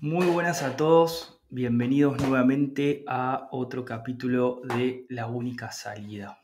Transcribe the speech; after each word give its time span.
Muy 0.00 0.26
buenas 0.26 0.62
a 0.62 0.76
todos, 0.76 1.40
bienvenidos 1.50 2.20
nuevamente 2.20 3.02
a 3.08 3.48
otro 3.50 3.84
capítulo 3.84 4.60
de 4.62 5.04
La 5.08 5.26
Única 5.26 5.72
Salida. 5.72 6.38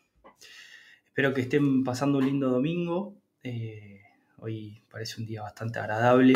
Espero 1.06 1.32
que 1.32 1.42
estén 1.42 1.84
pasando 1.84 2.18
un 2.18 2.24
lindo 2.24 2.50
domingo, 2.50 3.14
eh, 3.44 4.00
hoy 4.38 4.82
parece 4.90 5.20
un 5.20 5.26
día 5.28 5.42
bastante 5.42 5.78
agradable. 5.78 6.34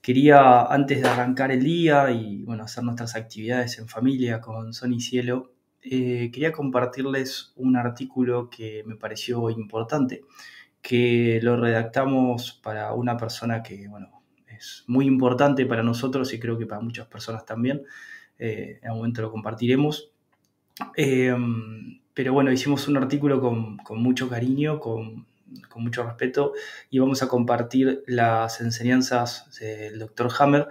Quería, 0.00 0.62
antes 0.62 1.00
de 1.00 1.08
arrancar 1.08 1.52
el 1.52 1.62
día 1.62 2.10
y 2.10 2.42
bueno, 2.42 2.64
hacer 2.64 2.82
nuestras 2.82 3.14
actividades 3.14 3.78
en 3.78 3.86
familia 3.86 4.40
con 4.40 4.72
Son 4.72 4.92
y 4.92 5.00
Cielo, 5.00 5.52
eh, 5.80 6.28
quería 6.32 6.50
compartirles 6.50 7.52
un 7.54 7.76
artículo 7.76 8.50
que 8.50 8.82
me 8.84 8.96
pareció 8.96 9.48
importante, 9.48 10.22
que 10.80 11.38
lo 11.40 11.56
redactamos 11.56 12.58
para 12.64 12.94
una 12.94 13.16
persona 13.16 13.62
que, 13.62 13.86
bueno, 13.86 14.21
muy 14.86 15.06
importante 15.06 15.66
para 15.66 15.82
nosotros 15.82 16.32
y 16.32 16.40
creo 16.40 16.58
que 16.58 16.66
para 16.66 16.80
muchas 16.80 17.06
personas 17.06 17.44
también. 17.44 17.82
Eh, 18.38 18.78
en 18.80 18.88
algún 18.88 19.00
momento 19.00 19.22
lo 19.22 19.30
compartiremos. 19.30 20.10
Eh, 20.96 21.34
pero 22.14 22.32
bueno, 22.32 22.52
hicimos 22.52 22.88
un 22.88 22.96
artículo 22.96 23.40
con, 23.40 23.78
mucho 24.00 24.28
cariño, 24.28 24.80
con, 24.80 25.26
mucho 25.76 26.04
respeto 26.04 26.52
y 26.90 26.98
vamos 26.98 27.22
a 27.22 27.28
compartir 27.28 28.02
las 28.06 28.60
enseñanzas 28.60 29.50
del 29.60 29.98
doctor 29.98 30.30
Hammer 30.38 30.68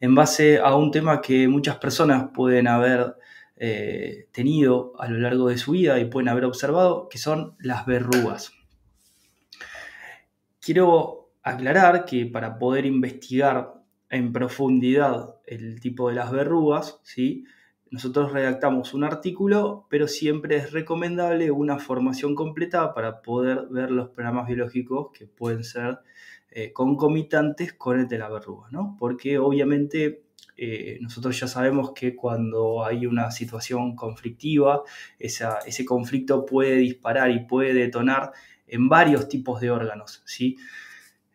en 0.00 0.14
base 0.14 0.58
a 0.58 0.74
un 0.74 0.90
tema 0.90 1.20
que 1.20 1.48
muchas 1.48 1.76
personas 1.76 2.28
pueden 2.34 2.66
haber 2.68 3.16
eh, 3.56 4.28
tenido 4.32 4.92
a 4.98 5.08
lo 5.08 5.18
largo 5.18 5.48
de 5.48 5.58
su 5.58 5.72
vida 5.72 5.98
y 5.98 6.04
pueden 6.04 6.28
haber 6.28 6.44
observado, 6.44 7.08
que 7.08 7.18
son 7.18 7.56
las 7.58 7.86
verrugas. 7.86 8.52
Quiero 10.60 11.17
aclarar 11.42 12.04
que 12.04 12.26
para 12.26 12.58
poder 12.58 12.86
investigar 12.86 13.74
en 14.10 14.32
profundidad 14.32 15.36
el 15.46 15.80
tipo 15.80 16.08
de 16.08 16.14
las 16.14 16.30
verrugas, 16.30 17.00
¿sí? 17.02 17.44
nosotros 17.90 18.32
redactamos 18.32 18.94
un 18.94 19.04
artículo, 19.04 19.86
pero 19.88 20.08
siempre 20.08 20.56
es 20.56 20.72
recomendable 20.72 21.50
una 21.50 21.78
formación 21.78 22.34
completa 22.34 22.92
para 22.94 23.22
poder 23.22 23.66
ver 23.70 23.90
los 23.90 24.10
programas 24.10 24.46
biológicos 24.46 25.08
que 25.12 25.26
pueden 25.26 25.64
ser 25.64 25.98
eh, 26.50 26.72
concomitantes 26.72 27.72
con 27.72 28.00
el 28.00 28.08
de 28.08 28.18
la 28.18 28.28
verruga, 28.28 28.68
¿no? 28.70 28.96
Porque 28.98 29.38
obviamente 29.38 30.22
eh, 30.56 30.98
nosotros 31.00 31.38
ya 31.38 31.46
sabemos 31.46 31.92
que 31.92 32.14
cuando 32.14 32.84
hay 32.84 33.06
una 33.06 33.30
situación 33.30 33.94
conflictiva, 33.94 34.82
ese 35.18 35.84
conflicto 35.84 36.44
puede 36.44 36.76
disparar 36.76 37.30
y 37.30 37.46
puede 37.46 37.74
detonar 37.74 38.32
en 38.66 38.88
varios 38.88 39.28
tipos 39.28 39.60
de 39.60 39.70
órganos, 39.70 40.22
¿sí? 40.26 40.56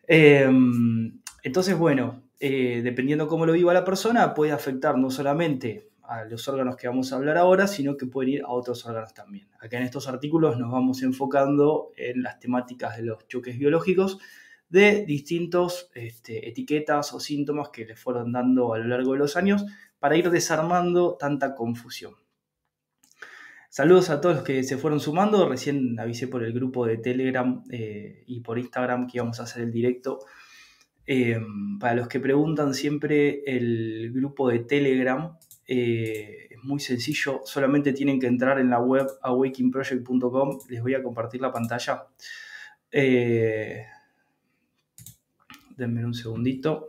Em, 0.06 1.20
entonces, 1.42 1.76
bueno, 1.76 2.22
eh, 2.40 2.80
dependiendo 2.82 3.28
cómo 3.28 3.46
lo 3.46 3.52
viva 3.52 3.72
la 3.72 3.84
persona, 3.84 4.34
puede 4.34 4.52
afectar 4.52 4.98
no 4.98 5.10
solamente 5.10 5.90
a 6.02 6.24
los 6.24 6.46
órganos 6.48 6.76
que 6.76 6.86
vamos 6.86 7.12
a 7.12 7.16
hablar 7.16 7.38
ahora, 7.38 7.66
sino 7.66 7.96
que 7.96 8.06
pueden 8.06 8.34
ir 8.34 8.42
a 8.42 8.48
otros 8.48 8.84
órganos 8.86 9.14
también. 9.14 9.48
Acá 9.60 9.78
en 9.78 9.84
estos 9.84 10.06
artículos 10.08 10.58
nos 10.58 10.70
vamos 10.70 11.02
enfocando 11.02 11.92
en 11.96 12.22
las 12.22 12.38
temáticas 12.38 12.96
de 12.96 13.04
los 13.04 13.26
choques 13.28 13.58
biológicos 13.58 14.18
de 14.68 15.04
distintos 15.06 15.90
este, 15.94 16.48
etiquetas 16.48 17.12
o 17.14 17.20
síntomas 17.20 17.70
que 17.70 17.86
le 17.86 17.96
fueron 17.96 18.32
dando 18.32 18.74
a 18.74 18.78
lo 18.78 18.86
largo 18.86 19.12
de 19.12 19.18
los 19.18 19.36
años 19.36 19.64
para 19.98 20.16
ir 20.16 20.30
desarmando 20.30 21.16
tanta 21.18 21.54
confusión. 21.54 22.14
Saludos 23.76 24.08
a 24.10 24.20
todos 24.20 24.36
los 24.36 24.44
que 24.44 24.62
se 24.62 24.78
fueron 24.78 25.00
sumando. 25.00 25.48
Recién 25.48 25.98
avisé 25.98 26.28
por 26.28 26.44
el 26.44 26.52
grupo 26.52 26.86
de 26.86 26.96
Telegram 26.96 27.64
eh, 27.72 28.22
y 28.28 28.38
por 28.38 28.56
Instagram 28.56 29.08
que 29.08 29.18
íbamos 29.18 29.40
a 29.40 29.42
hacer 29.42 29.64
el 29.64 29.72
directo. 29.72 30.20
Eh, 31.04 31.40
para 31.80 31.96
los 31.96 32.06
que 32.06 32.20
preguntan 32.20 32.72
siempre, 32.72 33.42
el 33.44 34.12
grupo 34.12 34.48
de 34.48 34.60
Telegram 34.60 35.36
eh, 35.66 36.46
es 36.50 36.62
muy 36.62 36.78
sencillo. 36.78 37.40
Solamente 37.44 37.92
tienen 37.92 38.20
que 38.20 38.28
entrar 38.28 38.60
en 38.60 38.70
la 38.70 38.78
web 38.78 39.08
awakingproject.com. 39.20 40.58
Les 40.68 40.80
voy 40.80 40.94
a 40.94 41.02
compartir 41.02 41.40
la 41.40 41.50
pantalla. 41.50 42.06
denme 45.76 46.06
un 46.06 46.14
segundito. 46.14 46.86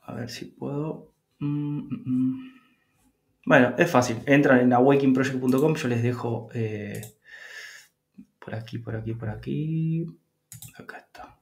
A 0.00 0.14
ver 0.14 0.30
si 0.30 0.46
puedo. 0.46 1.12
Mm, 1.40 1.80
mm, 1.80 2.02
mm. 2.06 2.57
Bueno, 3.48 3.72
es 3.78 3.90
fácil. 3.90 4.18
Entran 4.26 4.60
en 4.60 4.74
awakingproject.com. 4.74 5.74
Yo 5.74 5.88
les 5.88 6.02
dejo 6.02 6.50
eh, 6.52 7.00
por 8.38 8.54
aquí, 8.54 8.76
por 8.76 8.94
aquí, 8.94 9.14
por 9.14 9.30
aquí. 9.30 10.06
Acá 10.76 10.98
está. 10.98 11.40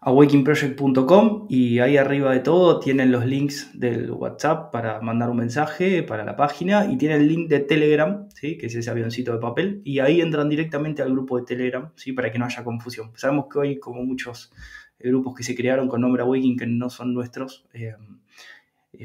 awakingproject.com 0.00 1.46
y 1.48 1.78
ahí 1.78 1.96
arriba 1.98 2.32
de 2.32 2.40
todo 2.40 2.80
tienen 2.80 3.12
los 3.12 3.24
links 3.24 3.70
del 3.78 4.10
WhatsApp 4.10 4.72
para 4.72 5.00
mandar 5.00 5.30
un 5.30 5.36
mensaje 5.36 6.02
para 6.02 6.24
la 6.24 6.34
página 6.34 6.86
y 6.86 6.98
tienen 6.98 7.20
el 7.20 7.28
link 7.28 7.48
de 7.48 7.60
Telegram, 7.60 8.28
¿sí? 8.34 8.58
que 8.58 8.66
es 8.66 8.74
ese 8.74 8.90
avioncito 8.90 9.32
de 9.32 9.38
papel, 9.38 9.82
y 9.84 10.00
ahí 10.00 10.20
entran 10.20 10.48
directamente 10.48 11.00
al 11.00 11.12
grupo 11.12 11.38
de 11.38 11.44
Telegram 11.44 11.92
¿sí? 11.94 12.12
para 12.12 12.32
que 12.32 12.40
no 12.40 12.46
haya 12.46 12.64
confusión. 12.64 13.12
Sabemos 13.14 13.46
que 13.48 13.60
hoy, 13.60 13.78
como 13.78 14.02
muchos 14.02 14.52
grupos 14.98 15.36
que 15.36 15.44
se 15.44 15.54
crearon 15.54 15.86
con 15.86 16.00
nombre 16.00 16.24
Awaking 16.24 16.56
que 16.56 16.66
no 16.66 16.90
son 16.90 17.14
nuestros, 17.14 17.68
eh, 17.72 17.94
eh, 17.94 17.96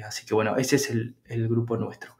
así 0.05 0.25
que 0.25 0.33
bueno, 0.33 0.57
ese 0.57 0.75
es 0.75 0.89
el, 0.89 1.15
grupo 1.47 1.77
nuestro. 1.77 2.17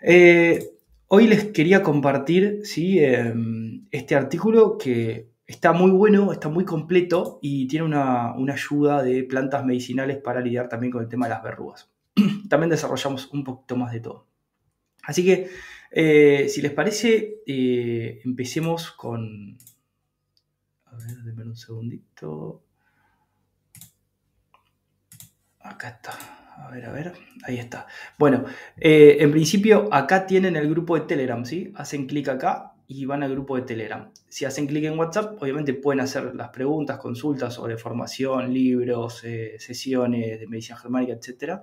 Eh, 0.00 0.70
hoy 1.08 1.26
les 1.26 1.44
quería 1.46 1.82
compartir 1.82 2.60
¿sí? 2.64 2.98
Em, 2.98 3.86
este 3.90 4.14
artículo 4.14 4.78
que 4.78 5.30
está 5.46 5.72
muy 5.72 5.90
bueno, 5.90 6.32
está 6.32 6.48
muy 6.48 6.64
completo 6.64 7.38
y 7.42 7.68
tiene 7.68 7.86
una, 7.86 8.32
ayuda 8.32 9.02
de 9.02 9.24
plantas 9.24 9.64
medicinales 9.64 10.18
para 10.18 10.40
lidiar 10.40 10.68
también 10.68 10.92
con 10.92 11.02
el 11.02 11.08
tema 11.08 11.26
de 11.26 11.30
las 11.30 11.42
verrugas. 11.42 11.90
también 12.48 12.70
desarrollamos 12.70 13.32
un 13.32 13.44
poquito 13.44 13.76
más 13.76 13.92
de 13.92 14.00
todo. 14.00 14.26
Así 15.02 15.24
que, 15.24 15.48
eh, 15.92 16.48
si 16.48 16.62
les 16.62 16.72
parece, 16.72 17.42
empecemos 17.46 18.90
con... 18.90 19.56
A 20.86 20.96
ver, 20.96 21.16
denme 21.24 21.44
un 21.44 21.56
segundito. 21.56 22.64
Acá 25.60 25.88
está. 25.88 26.35
A 26.58 26.70
ver, 26.70 26.86
a 26.86 26.92
ver, 26.92 27.12
ahí 27.44 27.58
está. 27.58 27.86
Bueno, 28.18 28.44
eh, 28.78 29.18
en 29.20 29.30
principio 29.30 29.92
acá 29.92 30.26
tienen 30.26 30.56
el 30.56 30.68
grupo 30.70 30.98
de 30.98 31.02
Telegram, 31.02 31.44
¿sí? 31.44 31.72
Hacen 31.76 32.06
clic 32.06 32.28
acá 32.28 32.72
y 32.86 33.04
van 33.04 33.22
al 33.22 33.32
grupo 33.32 33.56
de 33.56 33.62
Telegram. 33.62 34.10
Si 34.28 34.44
hacen 34.46 34.66
clic 34.66 34.84
en 34.84 34.98
WhatsApp, 34.98 35.40
obviamente 35.42 35.74
pueden 35.74 36.00
hacer 36.00 36.34
las 36.34 36.48
preguntas, 36.48 36.98
consultas 36.98 37.52
sobre 37.54 37.76
formación, 37.76 38.52
libros, 38.52 39.22
eh, 39.24 39.56
sesiones 39.58 40.40
de 40.40 40.46
medicina 40.46 40.78
germánica, 40.78 41.12
etc. 41.12 41.60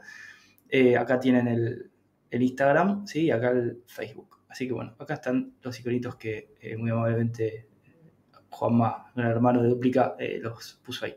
Eh, 0.70 0.96
acá 0.96 1.20
tienen 1.20 1.48
el, 1.48 1.90
Instagram, 2.32 3.06
¿sí? 3.06 3.26
Y 3.26 3.32
acá 3.32 3.52
el 3.52 3.84
Facebook. 3.86 4.38
Así 4.50 4.68
que 4.68 4.74
bueno, 4.74 4.96
acá 5.00 5.16
están 5.16 5.56
los 5.62 5.80
iconitos 5.80 6.16
que 6.16 6.56
muy 6.78 6.90
amablemente 6.90 7.68
Juanma, 8.50 9.12
gran 9.16 9.32
hermano 9.32 9.62
de 9.62 9.70
Duplica, 9.70 10.16
los 10.42 10.80
puso 10.84 11.06
ahí. 11.06 11.16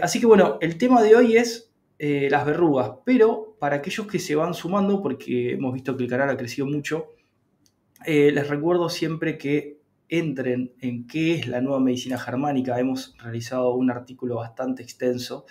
así 0.00 0.20
que 0.20 0.26
bueno, 0.26 0.58
el 0.62 0.78
tema 0.78 1.02
de 1.02 1.14
hoy 1.14 1.36
es 1.36 1.73
eh, 1.98 2.28
las 2.30 2.44
verrugas, 2.44 2.90
pero 3.04 3.56
para 3.58 3.76
aquellos 3.76 4.06
que 4.06 4.18
se 4.18 4.34
van 4.34 4.54
sumando, 4.54 5.00
porque 5.02 5.52
hemos 5.52 5.72
visto 5.72 5.96
que 5.96 6.04
el 6.04 6.10
canal 6.10 6.30
ha 6.30 6.36
crecido 6.36 6.66
mucho, 6.66 7.10
eh, 8.04 8.30
les 8.32 8.48
recuerdo 8.48 8.88
siempre 8.88 9.38
que 9.38 9.78
entren 10.08 10.74
en 10.80 11.06
qué 11.06 11.34
es 11.34 11.48
la 11.48 11.60
nueva 11.60 11.80
medicina 11.80 12.18
germánica. 12.18 12.78
Hemos 12.78 13.16
realizado 13.18 13.74
un 13.74 13.90
artículo 13.90 14.36
bastante 14.36 14.82
extenso 14.82 15.46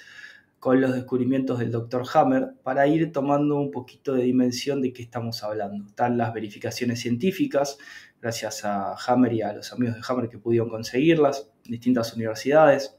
con 0.59 0.79
los 0.79 0.93
descubrimientos 0.93 1.59
del 1.59 1.71
Dr. 1.71 2.03
Hammer 2.13 2.53
para 2.63 2.87
ir 2.87 3.11
tomando 3.11 3.57
un 3.57 3.71
poquito 3.71 4.13
de 4.13 4.23
dimensión 4.23 4.81
de 4.81 4.93
qué 4.93 5.01
estamos 5.01 5.43
hablando. 5.43 5.87
Están 5.87 6.17
las 6.17 6.33
verificaciones 6.33 7.01
científicas, 7.01 7.77
gracias 8.21 8.63
a 8.63 8.95
Hammer 8.95 9.33
y 9.33 9.41
a 9.41 9.51
los 9.51 9.73
amigos 9.73 9.95
de 9.95 10.01
Hammer 10.07 10.29
que 10.29 10.37
pudieron 10.37 10.69
conseguirlas 10.69 11.51
distintas 11.65 12.13
universidades. 12.13 12.95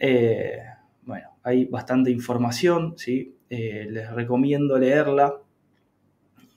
Eh, 0.00 0.58
bueno, 1.06 1.38
hay 1.44 1.64
bastante 1.66 2.10
información, 2.10 2.94
¿sí? 2.98 3.36
Eh, 3.48 3.86
les 3.88 4.10
recomiendo 4.10 4.76
leerla 4.76 5.40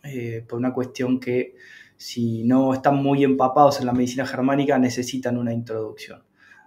eh, 0.03 0.43
por 0.47 0.57
una 0.57 0.73
cuestión 0.73 1.19
que 1.19 1.55
si 1.95 2.43
no 2.43 2.73
están 2.73 2.95
muy 2.95 3.23
empapados 3.23 3.79
en 3.79 3.85
la 3.85 3.93
medicina 3.93 4.25
germánica 4.25 4.79
necesitan 4.79 5.37
una 5.37 5.53
introducción. 5.53 6.23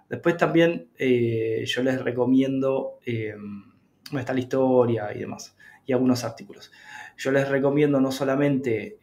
Después 0.09 0.37
también 0.37 0.87
eh, 0.97 1.63
yo 1.65 1.83
les 1.83 2.01
recomiendo, 2.01 2.99
está 3.05 4.33
la 4.33 4.39
historia 4.39 5.13
y 5.13 5.19
demás, 5.19 5.57
y 5.85 5.91
algunos 5.91 6.23
artículos. 6.23 6.71
Yo 7.17 7.31
les 7.31 7.49
recomiendo 7.49 7.99
no 7.99 8.11
solamente 8.11 8.97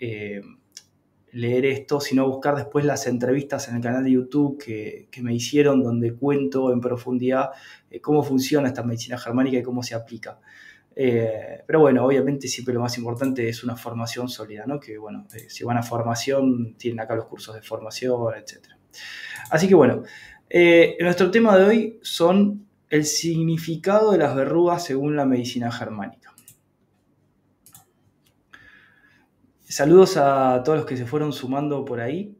leer 1.32 1.66
esto, 1.66 2.00
sino 2.00 2.28
buscar 2.28 2.56
después 2.56 2.84
las 2.84 3.06
entrevistas 3.06 3.68
en 3.68 3.76
el 3.76 3.82
canal 3.82 4.04
de 4.04 4.12
YouTube 4.12 4.58
que, 4.58 5.08
me 5.22 5.34
hicieron, 5.34 5.82
donde 5.82 6.14
cuento 6.14 6.72
en 6.72 6.80
profundidad 6.80 7.50
eh, 7.90 8.00
cómo 8.00 8.22
funciona 8.22 8.68
esta 8.68 8.82
medicina 8.82 9.18
germánica 9.18 9.58
y 9.58 9.62
cómo 9.62 9.82
se 9.82 9.94
aplica. 9.94 10.38
Eh, 10.96 11.62
pero 11.66 11.80
bueno, 11.80 12.04
obviamente 12.04 12.48
siempre 12.48 12.74
lo 12.74 12.80
más 12.80 12.98
importante 12.98 13.48
es 13.48 13.62
una 13.62 13.76
formación 13.76 14.28
sólida, 14.28 14.64
¿no? 14.66 14.80
Que 14.80 14.98
bueno, 14.98 15.26
eh, 15.34 15.46
si 15.48 15.64
van 15.64 15.78
a 15.78 15.82
formación, 15.82 16.74
tienen 16.76 17.00
acá 17.00 17.14
los 17.14 17.26
cursos 17.26 17.54
de 17.54 17.62
formación, 17.62 18.34
etc. 18.34 18.74
Así 19.50 19.68
que 19.68 19.74
bueno, 19.74 20.02
nuestro 21.00 21.30
tema 21.30 21.56
de 21.56 21.64
hoy 21.64 21.98
son 22.02 22.66
el 22.88 23.04
significado 23.04 24.10
de 24.10 24.18
las 24.18 24.34
verrugas 24.34 24.84
según 24.84 25.16
la 25.16 25.24
medicina 25.24 25.70
germánica. 25.70 26.19
Saludos 29.70 30.16
a 30.16 30.64
todos 30.64 30.78
los 30.78 30.86
que 30.86 30.96
se 30.96 31.06
fueron 31.06 31.32
sumando 31.32 31.84
por 31.84 32.00
ahí. 32.00 32.36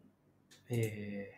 Eh, 0.68 1.30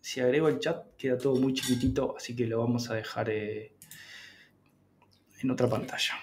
si 0.00 0.20
agrego 0.20 0.48
el 0.48 0.58
chat, 0.58 0.96
queda 0.96 1.16
todo 1.16 1.36
muy 1.36 1.54
chiquitito, 1.54 2.16
así 2.16 2.34
que 2.34 2.48
lo 2.48 2.58
vamos 2.58 2.90
a 2.90 2.94
dejar 2.94 3.30
eh, 3.30 3.76
en 5.40 5.50
otra 5.52 5.68
pantalla. 5.68 6.14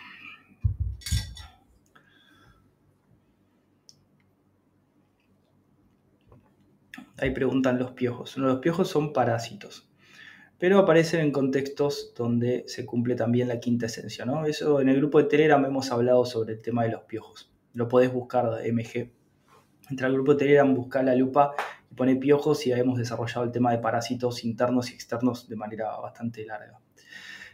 Ahí 7.19 7.31
preguntan 7.31 7.80
los 7.80 7.92
piojos. 7.92 8.36
los 8.36 8.60
piojos 8.60 8.89
son 8.89 9.13
parásitos, 9.13 9.89
pero 10.57 10.80
aparecen 10.80 11.22
en 11.22 11.31
contextos 11.31 12.13
donde 12.18 12.65
se 12.68 12.86
cumple 12.86 13.15
también 13.15 13.48
la 13.48 13.62
quinta 13.62 13.86
esencia. 13.86 14.25
¿no? 14.25 14.45
Eso 14.45 14.81
en 14.81 14.89
el 14.89 14.98
grupo 14.98 15.19
de 15.19 15.30
Telegram 15.30 15.63
hemos 15.63 15.89
hablado 15.89 16.25
sobre 16.25 16.56
el 16.56 16.62
tema 16.62 16.83
de 16.83 16.89
los 16.89 17.04
piojos. 17.04 17.50
Lo 17.74 17.88
podés 17.88 18.12
buscar 18.12 18.45
MG. 18.71 19.12
Entra 19.89 20.07
al 20.07 20.13
grupo 20.13 20.33
de 20.33 20.39
Telegram, 20.39 20.74
busca 20.74 21.01
la 21.01 21.16
lupa 21.16 21.54
y 21.89 21.95
pone 21.95 22.16
piojos 22.16 22.66
y 22.68 22.71
hemos 22.71 22.98
desarrollado 22.98 23.44
el 23.44 23.51
tema 23.51 23.71
de 23.71 23.80
parásitos 23.80 24.44
internos 24.44 24.92
y 24.92 24.94
externos 24.94 25.48
de 25.50 25.56
manera 25.56 25.98
bastante 25.98 26.45
larga, 26.45 26.80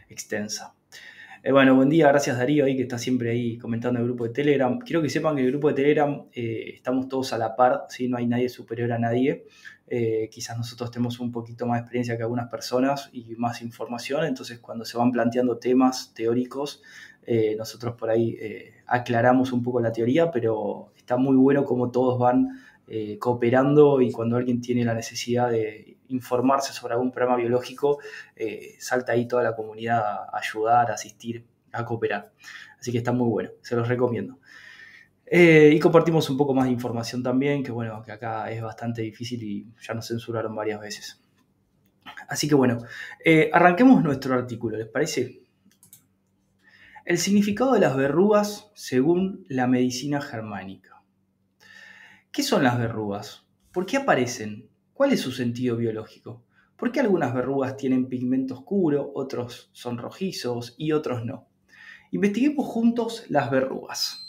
extensa. 0.08 0.74
Eh, 1.42 1.52
bueno, 1.52 1.76
buen 1.76 1.88
día, 1.88 2.08
gracias 2.08 2.38
Darío 2.38 2.64
ahí 2.64 2.74
que 2.74 2.82
está 2.82 2.98
siempre 2.98 3.30
ahí 3.30 3.56
comentando 3.56 4.00
el 4.00 4.06
grupo 4.06 4.24
de 4.24 4.30
Telegram. 4.30 4.80
Quiero 4.80 5.00
que 5.00 5.08
sepan 5.08 5.36
que 5.36 5.42
el 5.42 5.50
grupo 5.52 5.68
de 5.68 5.74
Telegram 5.74 6.24
eh, 6.32 6.72
estamos 6.74 7.08
todos 7.08 7.32
a 7.32 7.38
la 7.38 7.54
par, 7.54 7.84
¿sí? 7.88 8.08
no 8.08 8.16
hay 8.16 8.26
nadie 8.26 8.48
superior 8.48 8.92
a 8.92 8.98
nadie. 8.98 9.46
Eh, 9.86 10.28
quizás 10.32 10.58
nosotros 10.58 10.90
tenemos 10.90 11.20
un 11.20 11.30
poquito 11.30 11.64
más 11.64 11.76
de 11.76 11.80
experiencia 11.82 12.16
que 12.16 12.24
algunas 12.24 12.48
personas 12.48 13.08
y 13.12 13.36
más 13.36 13.62
información, 13.62 14.24
entonces 14.24 14.58
cuando 14.58 14.84
se 14.84 14.98
van 14.98 15.12
planteando 15.12 15.58
temas 15.58 16.12
teóricos, 16.12 16.82
nosotros 17.58 17.94
por 17.96 18.10
ahí 18.10 18.38
aclaramos 18.86 19.52
un 19.52 19.62
poco 19.62 19.80
la 19.80 19.92
teoría, 19.92 20.30
pero 20.30 20.92
está 20.96 21.16
muy 21.16 21.36
bueno 21.36 21.64
como 21.64 21.90
todos 21.90 22.18
van 22.18 22.60
cooperando 23.18 24.00
y 24.00 24.12
cuando 24.12 24.36
alguien 24.36 24.60
tiene 24.60 24.84
la 24.84 24.94
necesidad 24.94 25.50
de 25.50 25.96
informarse 26.08 26.72
sobre 26.72 26.94
algún 26.94 27.10
programa 27.10 27.36
biológico, 27.36 27.98
eh, 28.34 28.76
salta 28.78 29.12
ahí 29.12 29.26
toda 29.26 29.42
la 29.42 29.54
comunidad 29.54 30.00
a 30.00 30.38
ayudar, 30.38 30.90
a 30.90 30.94
asistir, 30.94 31.44
a 31.72 31.84
cooperar. 31.84 32.32
Así 32.78 32.92
que 32.92 32.98
está 32.98 33.12
muy 33.12 33.28
bueno, 33.28 33.50
se 33.62 33.76
los 33.76 33.88
recomiendo. 33.88 34.38
Eh, 35.26 35.72
y 35.74 35.80
compartimos 35.80 36.30
un 36.30 36.36
poco 36.36 36.54
más 36.54 36.66
de 36.66 36.72
información 36.72 37.22
también, 37.22 37.62
que 37.64 37.72
bueno, 37.72 38.02
que 38.02 38.12
acá 38.12 38.50
es 38.50 38.62
bastante 38.62 39.02
difícil 39.02 39.42
y 39.42 39.66
ya 39.80 39.94
nos 39.94 40.06
censuraron 40.06 40.54
varias 40.54 40.80
veces. 40.80 41.20
Así 42.28 42.48
que 42.48 42.54
bueno, 42.54 42.78
eh, 43.24 43.50
arranquemos 43.52 44.02
nuestro 44.02 44.34
artículo, 44.34 44.76
¿les 44.76 44.86
parece? 44.86 45.40
El 47.06 47.18
significado 47.18 47.74
de 47.74 47.78
las 47.78 47.94
verrugas 47.94 48.72
según 48.74 49.46
la 49.48 49.68
medicina 49.68 50.20
germánica. 50.20 51.04
¿Qué 52.32 52.42
son 52.42 52.64
las 52.64 52.76
verrugas? 52.80 53.46
¿Por 53.70 53.86
qué 53.86 53.98
aparecen? 53.98 54.68
¿Cuál 54.92 55.12
es 55.12 55.20
su 55.20 55.30
sentido 55.30 55.76
biológico? 55.76 56.42
¿Por 56.74 56.90
qué 56.90 56.98
algunas 56.98 57.32
verrugas 57.32 57.76
tienen 57.76 58.08
pigmento 58.08 58.54
oscuro, 58.54 59.12
otros 59.14 59.70
son 59.72 59.98
rojizos 59.98 60.74
y 60.78 60.90
otros 60.90 61.24
no? 61.24 61.46
Investiguemos 62.10 62.66
juntos 62.66 63.24
las 63.28 63.52
verrugas. 63.52 64.26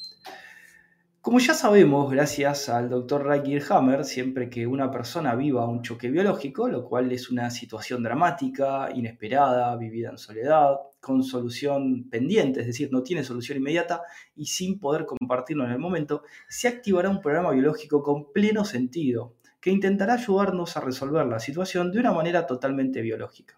Como 1.19 1.39
ya 1.39 1.55
sabemos, 1.55 2.11
gracias 2.11 2.69
al 2.69 2.89
Dr. 2.89 3.25
Ray 3.25 3.59
Hammer, 3.69 4.05
siempre 4.05 4.51
que 4.51 4.67
una 4.67 4.91
persona 4.91 5.33
viva 5.33 5.67
un 5.67 5.81
choque 5.81 6.11
biológico, 6.11 6.69
lo 6.69 6.85
cual 6.85 7.11
es 7.11 7.31
una 7.31 7.49
situación 7.49 8.03
dramática, 8.03 8.89
inesperada, 8.93 9.75
vivida 9.77 10.11
en 10.11 10.19
soledad, 10.19 10.75
con 11.07 11.23
solución 11.23 12.09
pendiente, 12.09 12.59
es 12.59 12.67
decir, 12.67 12.89
no 12.91 13.01
tiene 13.01 13.23
solución 13.23 13.59
inmediata 13.59 14.01
y 14.35 14.47
sin 14.47 14.77
poder 14.77 15.05
compartirlo 15.05 15.63
en 15.63 15.71
el 15.71 15.79
momento, 15.79 16.23
se 16.49 16.67
activará 16.67 17.09
un 17.09 17.21
programa 17.21 17.51
biológico 17.51 18.03
con 18.03 18.33
pleno 18.33 18.65
sentido, 18.65 19.35
que 19.61 19.71
intentará 19.71 20.15
ayudarnos 20.15 20.75
a 20.75 20.81
resolver 20.81 21.25
la 21.25 21.39
situación 21.39 21.93
de 21.93 21.99
una 21.99 22.11
manera 22.11 22.45
totalmente 22.45 23.01
biológica. 23.01 23.57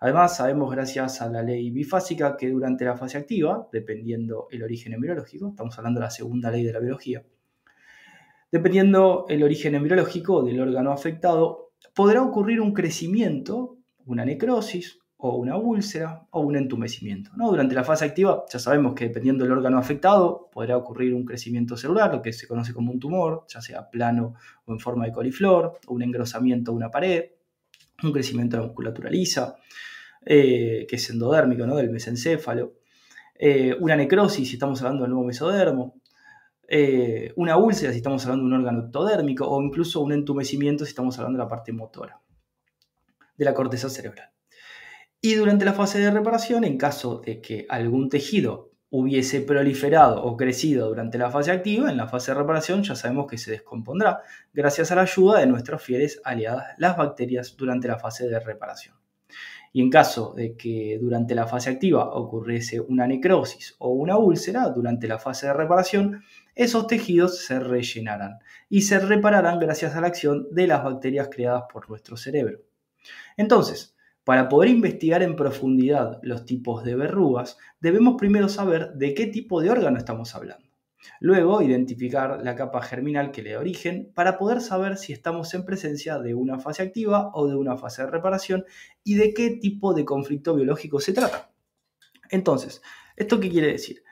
Además, 0.00 0.36
sabemos 0.36 0.70
gracias 0.70 1.22
a 1.22 1.30
la 1.30 1.42
ley 1.42 1.70
bifásica 1.70 2.36
que 2.36 2.50
durante 2.50 2.84
la 2.84 2.94
fase 2.94 3.16
activa, 3.16 3.66
dependiendo 3.72 4.48
el 4.50 4.62
origen 4.62 4.92
embriológico, 4.92 5.48
estamos 5.48 5.78
hablando 5.78 5.98
de 5.98 6.04
la 6.04 6.10
segunda 6.10 6.50
ley 6.50 6.62
de 6.62 6.74
la 6.74 6.78
biología, 6.78 7.24
dependiendo 8.50 9.24
el 9.30 9.42
origen 9.42 9.76
embriológico 9.76 10.42
del 10.42 10.60
órgano 10.60 10.92
afectado, 10.92 11.70
podrá 11.94 12.20
ocurrir 12.22 12.60
un 12.60 12.74
crecimiento, 12.74 13.78
una 14.04 14.26
necrosis, 14.26 15.01
o 15.24 15.36
una 15.36 15.56
úlcera 15.56 16.26
o 16.30 16.40
un 16.40 16.56
entumecimiento. 16.56 17.30
¿no? 17.36 17.48
Durante 17.48 17.76
la 17.76 17.84
fase 17.84 18.04
activa 18.04 18.44
ya 18.52 18.58
sabemos 18.58 18.94
que 18.94 19.04
dependiendo 19.04 19.44
del 19.44 19.52
órgano 19.52 19.78
afectado 19.78 20.50
podrá 20.52 20.76
ocurrir 20.76 21.14
un 21.14 21.24
crecimiento 21.24 21.76
celular, 21.76 22.12
lo 22.12 22.20
que 22.20 22.32
se 22.32 22.48
conoce 22.48 22.74
como 22.74 22.90
un 22.90 22.98
tumor, 22.98 23.44
ya 23.48 23.60
sea 23.60 23.88
plano 23.88 24.34
o 24.64 24.72
en 24.72 24.80
forma 24.80 25.06
de 25.06 25.12
coliflor, 25.12 25.78
o 25.86 25.94
un 25.94 26.02
engrosamiento 26.02 26.72
de 26.72 26.76
una 26.76 26.90
pared, 26.90 27.26
un 28.02 28.10
crecimiento 28.10 28.56
de 28.56 28.62
la 28.62 28.66
musculatura 28.66 29.10
lisa, 29.10 29.54
eh, 30.26 30.86
que 30.88 30.96
es 30.96 31.10
endodérmico, 31.10 31.68
¿no? 31.68 31.76
del 31.76 31.90
mesencéfalo, 31.90 32.72
eh, 33.38 33.76
una 33.78 33.94
necrosis 33.94 34.48
si 34.48 34.54
estamos 34.54 34.82
hablando 34.82 35.02
del 35.02 35.12
nuevo 35.12 35.28
mesodermo, 35.28 36.00
eh, 36.66 37.32
una 37.36 37.56
úlcera 37.58 37.92
si 37.92 37.98
estamos 37.98 38.24
hablando 38.24 38.42
de 38.42 38.54
un 38.56 38.60
órgano 38.60 38.86
ectodérmico, 38.86 39.48
o 39.48 39.62
incluso 39.62 40.00
un 40.00 40.14
entumecimiento 40.14 40.84
si 40.84 40.88
estamos 40.88 41.16
hablando 41.20 41.38
de 41.38 41.44
la 41.44 41.48
parte 41.48 41.72
motora 41.72 42.20
de 43.36 43.44
la 43.44 43.54
corteza 43.54 43.88
cerebral. 43.88 44.32
Y 45.24 45.36
durante 45.36 45.64
la 45.64 45.72
fase 45.72 46.00
de 46.00 46.10
reparación, 46.10 46.64
en 46.64 46.76
caso 46.76 47.22
de 47.24 47.40
que 47.40 47.64
algún 47.68 48.08
tejido 48.08 48.72
hubiese 48.90 49.40
proliferado 49.40 50.20
o 50.20 50.36
crecido 50.36 50.88
durante 50.88 51.16
la 51.16 51.30
fase 51.30 51.52
activa, 51.52 51.88
en 51.88 51.96
la 51.96 52.08
fase 52.08 52.32
de 52.32 52.38
reparación 52.38 52.82
ya 52.82 52.96
sabemos 52.96 53.28
que 53.30 53.38
se 53.38 53.52
descompondrá 53.52 54.22
gracias 54.52 54.90
a 54.90 54.96
la 54.96 55.02
ayuda 55.02 55.38
de 55.38 55.46
nuestras 55.46 55.80
fieles 55.80 56.20
aliadas, 56.24 56.74
las 56.76 56.96
bacterias, 56.96 57.56
durante 57.56 57.86
la 57.86 58.00
fase 58.00 58.28
de 58.28 58.40
reparación. 58.40 58.96
Y 59.72 59.80
en 59.80 59.90
caso 59.90 60.34
de 60.34 60.56
que 60.56 60.98
durante 61.00 61.36
la 61.36 61.46
fase 61.46 61.70
activa 61.70 62.12
ocurriese 62.12 62.80
una 62.80 63.06
necrosis 63.06 63.76
o 63.78 63.90
una 63.90 64.18
úlcera, 64.18 64.70
durante 64.70 65.06
la 65.06 65.20
fase 65.20 65.46
de 65.46 65.52
reparación, 65.52 66.24
esos 66.56 66.88
tejidos 66.88 67.38
se 67.38 67.60
rellenarán 67.60 68.40
y 68.68 68.82
se 68.82 68.98
repararán 68.98 69.60
gracias 69.60 69.94
a 69.94 70.00
la 70.00 70.08
acción 70.08 70.48
de 70.50 70.66
las 70.66 70.82
bacterias 70.82 71.28
creadas 71.30 71.62
por 71.72 71.88
nuestro 71.88 72.16
cerebro. 72.16 72.58
Entonces, 73.36 73.94
para 74.24 74.48
poder 74.48 74.70
investigar 74.70 75.22
en 75.22 75.36
profundidad 75.36 76.20
los 76.22 76.44
tipos 76.44 76.84
de 76.84 76.94
verrugas, 76.94 77.58
debemos 77.80 78.14
primero 78.16 78.48
saber 78.48 78.92
de 78.94 79.14
qué 79.14 79.26
tipo 79.26 79.60
de 79.60 79.70
órgano 79.70 79.98
estamos 79.98 80.34
hablando. 80.34 80.72
Luego, 81.18 81.62
identificar 81.62 82.40
la 82.44 82.54
capa 82.54 82.82
germinal 82.82 83.32
que 83.32 83.42
le 83.42 83.52
da 83.52 83.58
origen 83.58 84.12
para 84.14 84.38
poder 84.38 84.60
saber 84.60 84.96
si 84.96 85.12
estamos 85.12 85.52
en 85.54 85.64
presencia 85.64 86.18
de 86.18 86.34
una 86.34 86.60
fase 86.60 86.82
activa 86.82 87.30
o 87.34 87.48
de 87.48 87.56
una 87.56 87.76
fase 87.76 88.02
de 88.02 88.10
reparación 88.10 88.64
y 89.02 89.14
de 89.14 89.34
qué 89.34 89.50
tipo 89.50 89.94
de 89.94 90.04
conflicto 90.04 90.54
biológico 90.54 91.00
se 91.00 91.12
trata. 91.12 91.50
Entonces, 92.30 92.82
¿esto 93.16 93.40
qué 93.40 93.50
quiere 93.50 93.72
decir? 93.72 94.04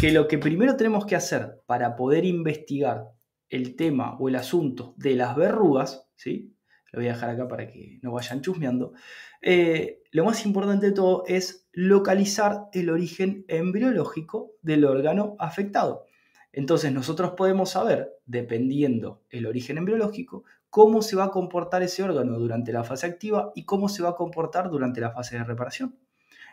Que 0.00 0.10
lo 0.12 0.26
que 0.26 0.38
primero 0.38 0.76
tenemos 0.76 1.04
que 1.04 1.16
hacer 1.16 1.60
para 1.66 1.96
poder 1.96 2.24
investigar 2.24 3.10
el 3.48 3.76
tema 3.76 4.16
o 4.18 4.28
el 4.28 4.36
asunto 4.36 4.94
de 4.96 5.14
las 5.14 5.36
verrugas, 5.36 6.08
¿sí? 6.16 6.55
Lo 6.96 7.02
voy 7.02 7.10
a 7.10 7.12
dejar 7.12 7.30
acá 7.30 7.46
para 7.46 7.68
que 7.68 7.98
no 8.00 8.12
vayan 8.12 8.40
chusmeando, 8.40 8.94
eh, 9.42 10.02
lo 10.12 10.24
más 10.24 10.46
importante 10.46 10.86
de 10.86 10.92
todo 10.92 11.24
es 11.26 11.68
localizar 11.72 12.68
el 12.72 12.88
origen 12.88 13.44
embriológico 13.48 14.52
del 14.62 14.86
órgano 14.86 15.36
afectado. 15.38 16.06
Entonces 16.52 16.90
nosotros 16.92 17.32
podemos 17.32 17.70
saber, 17.70 18.14
dependiendo 18.24 19.22
el 19.28 19.44
origen 19.44 19.76
embriológico, 19.76 20.44
cómo 20.70 21.02
se 21.02 21.16
va 21.16 21.24
a 21.24 21.30
comportar 21.30 21.82
ese 21.82 22.02
órgano 22.02 22.38
durante 22.38 22.72
la 22.72 22.82
fase 22.82 23.06
activa 23.06 23.52
y 23.54 23.66
cómo 23.66 23.90
se 23.90 24.02
va 24.02 24.10
a 24.10 24.16
comportar 24.16 24.70
durante 24.70 25.02
la 25.02 25.10
fase 25.10 25.36
de 25.36 25.44
reparación. 25.44 25.98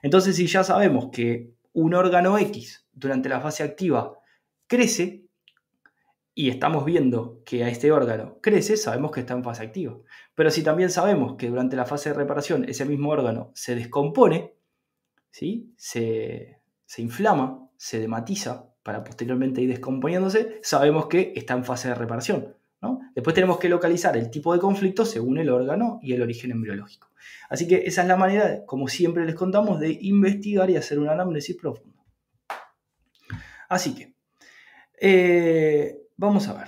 Entonces 0.01 0.35
si 0.35 0.47
ya 0.47 0.65
sabemos 0.65 1.07
que 1.09 1.53
un 1.71 1.93
órgano 1.93 2.37
X 2.37 2.85
durante 2.91 3.29
la 3.29 3.39
fase 3.39 3.63
activa 3.63 4.19
crece, 4.67 5.22
y 6.35 6.49
estamos 6.49 6.83
viendo 6.85 7.41
que 7.45 7.63
a 7.63 7.69
este 7.69 7.91
órgano 7.91 8.39
crece, 8.41 8.75
sabemos 8.75 9.11
que 9.11 9.19
está 9.19 9.33
en 9.33 9.43
fase 9.43 9.63
activa. 9.63 9.97
Pero 10.33 10.49
si 10.49 10.63
también 10.63 10.89
sabemos 10.89 11.35
que 11.37 11.49
durante 11.49 11.75
la 11.75 11.85
fase 11.85 12.09
de 12.09 12.15
reparación 12.15 12.65
ese 12.67 12.85
mismo 12.85 13.09
órgano 13.09 13.51
se 13.53 13.75
descompone, 13.75 14.55
¿sí? 15.29 15.73
se, 15.77 16.61
inflama, 16.97 17.69
se 17.77 17.99
dematiza 17.99 18.73
para 18.81 19.03
posteriormente 19.03 19.61
ir 19.61 19.69
descomponiéndose, 19.69 20.59
sabemos 20.63 21.05
que 21.05 21.33
está 21.35 21.53
en 21.53 21.65
fase 21.65 21.89
de 21.89 21.95
reparación. 21.95 22.55
¿no? 22.81 22.99
Después 23.15 23.33
tenemos 23.33 23.59
que 23.59 23.69
localizar 23.69 24.17
el 24.17 24.29
tipo 24.29 24.53
de 24.53 24.59
conflicto 24.59 25.05
según 25.05 25.37
el 25.37 25.49
órgano 25.49 25.99
y 26.01 26.13
el 26.13 26.21
origen 26.21 26.51
embriológico. 26.51 27.09
Así 27.47 27.67
que 27.67 27.83
esa 27.85 28.01
es 28.01 28.07
la 28.07 28.17
manera, 28.17 28.65
como 28.65 28.87
siempre 28.87 29.23
les 29.25 29.35
contamos, 29.35 29.79
de 29.79 29.97
investigar 30.01 30.69
y 30.69 30.75
hacer 30.75 30.99
un 30.99 31.07
análisis 31.07 31.55
profundo. 31.55 32.03
Así 33.69 33.95
que, 33.95 34.15
eh, 34.99 36.02
Vamos 36.17 36.47
a 36.47 36.53
ver. 36.53 36.67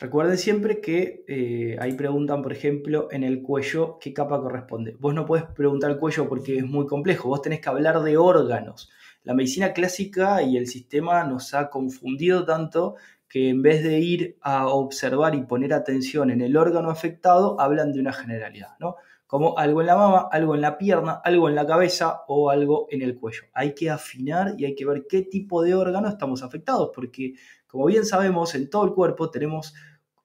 Recuerden 0.00 0.38
siempre 0.38 0.80
que 0.80 1.24
eh, 1.26 1.76
ahí 1.80 1.92
preguntan, 1.94 2.40
por 2.40 2.52
ejemplo, 2.52 3.08
en 3.10 3.24
el 3.24 3.42
cuello 3.42 3.98
qué 4.00 4.14
capa 4.14 4.40
corresponde. 4.40 4.96
Vos 4.98 5.12
no 5.12 5.26
podés 5.26 5.44
preguntar 5.44 5.90
el 5.90 5.98
cuello 5.98 6.28
porque 6.28 6.58
es 6.58 6.64
muy 6.64 6.86
complejo, 6.86 7.28
vos 7.28 7.42
tenés 7.42 7.60
que 7.60 7.68
hablar 7.68 8.00
de 8.02 8.16
órganos. 8.16 8.90
La 9.24 9.34
medicina 9.34 9.72
clásica 9.72 10.42
y 10.42 10.56
el 10.56 10.68
sistema 10.68 11.24
nos 11.24 11.52
ha 11.52 11.68
confundido 11.68 12.44
tanto 12.44 12.94
que 13.28 13.50
en 13.50 13.60
vez 13.60 13.82
de 13.82 13.98
ir 13.98 14.38
a 14.40 14.68
observar 14.68 15.34
y 15.34 15.42
poner 15.42 15.74
atención 15.74 16.30
en 16.30 16.40
el 16.40 16.56
órgano 16.56 16.90
afectado, 16.90 17.60
hablan 17.60 17.92
de 17.92 18.00
una 18.00 18.12
generalidad, 18.12 18.78
¿no? 18.78 18.96
Como 19.26 19.58
algo 19.58 19.82
en 19.82 19.88
la 19.88 19.96
mama, 19.96 20.28
algo 20.32 20.54
en 20.54 20.62
la 20.62 20.78
pierna, 20.78 21.20
algo 21.22 21.50
en 21.50 21.54
la 21.54 21.66
cabeza 21.66 22.22
o 22.28 22.48
algo 22.48 22.86
en 22.88 23.02
el 23.02 23.18
cuello. 23.18 23.42
Hay 23.52 23.74
que 23.74 23.90
afinar 23.90 24.54
y 24.56 24.64
hay 24.64 24.74
que 24.74 24.86
ver 24.86 25.06
qué 25.06 25.22
tipo 25.22 25.62
de 25.62 25.74
órgano 25.74 26.08
estamos 26.08 26.42
afectados, 26.42 26.90
porque 26.94 27.34
como 27.68 27.86
bien 27.86 28.04
sabemos, 28.04 28.54
en 28.54 28.68
todo 28.68 28.84
el 28.84 28.92
cuerpo 28.94 29.30
tenemos 29.30 29.74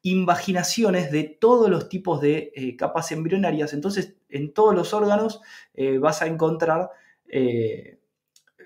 invaginaciones 0.02 1.12
de 1.12 1.24
todos 1.24 1.70
los 1.70 1.88
tipos 1.90 2.22
de 2.22 2.52
eh, 2.56 2.76
capas 2.76 3.12
embrionarias. 3.12 3.74
Entonces, 3.74 4.16
en 4.30 4.54
todos 4.54 4.76
los 4.76 4.94
órganos 4.94 5.42
eh, 5.74 5.98
vas 5.98 6.22
a 6.22 6.28
encontrar 6.28 6.90
eh, 7.28 8.00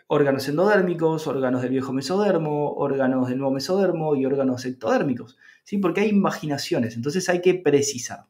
órganos 0.08 0.48
endodérmicos, 0.48 1.28
órganos 1.28 1.62
del 1.62 1.72
viejo 1.72 1.94
mesodermo, 1.94 2.74
órganos 2.74 3.30
del 3.30 3.38
nuevo 3.38 3.54
mesodermo 3.54 4.16
y 4.16 4.26
órganos 4.26 4.66
ectodérmicos. 4.66 5.38
¿sí? 5.64 5.78
Porque 5.78 6.02
hay 6.02 6.10
invaginaciones, 6.10 6.96
entonces 6.96 7.30
hay 7.30 7.42
que 7.42 7.54
precisar. 7.54 8.26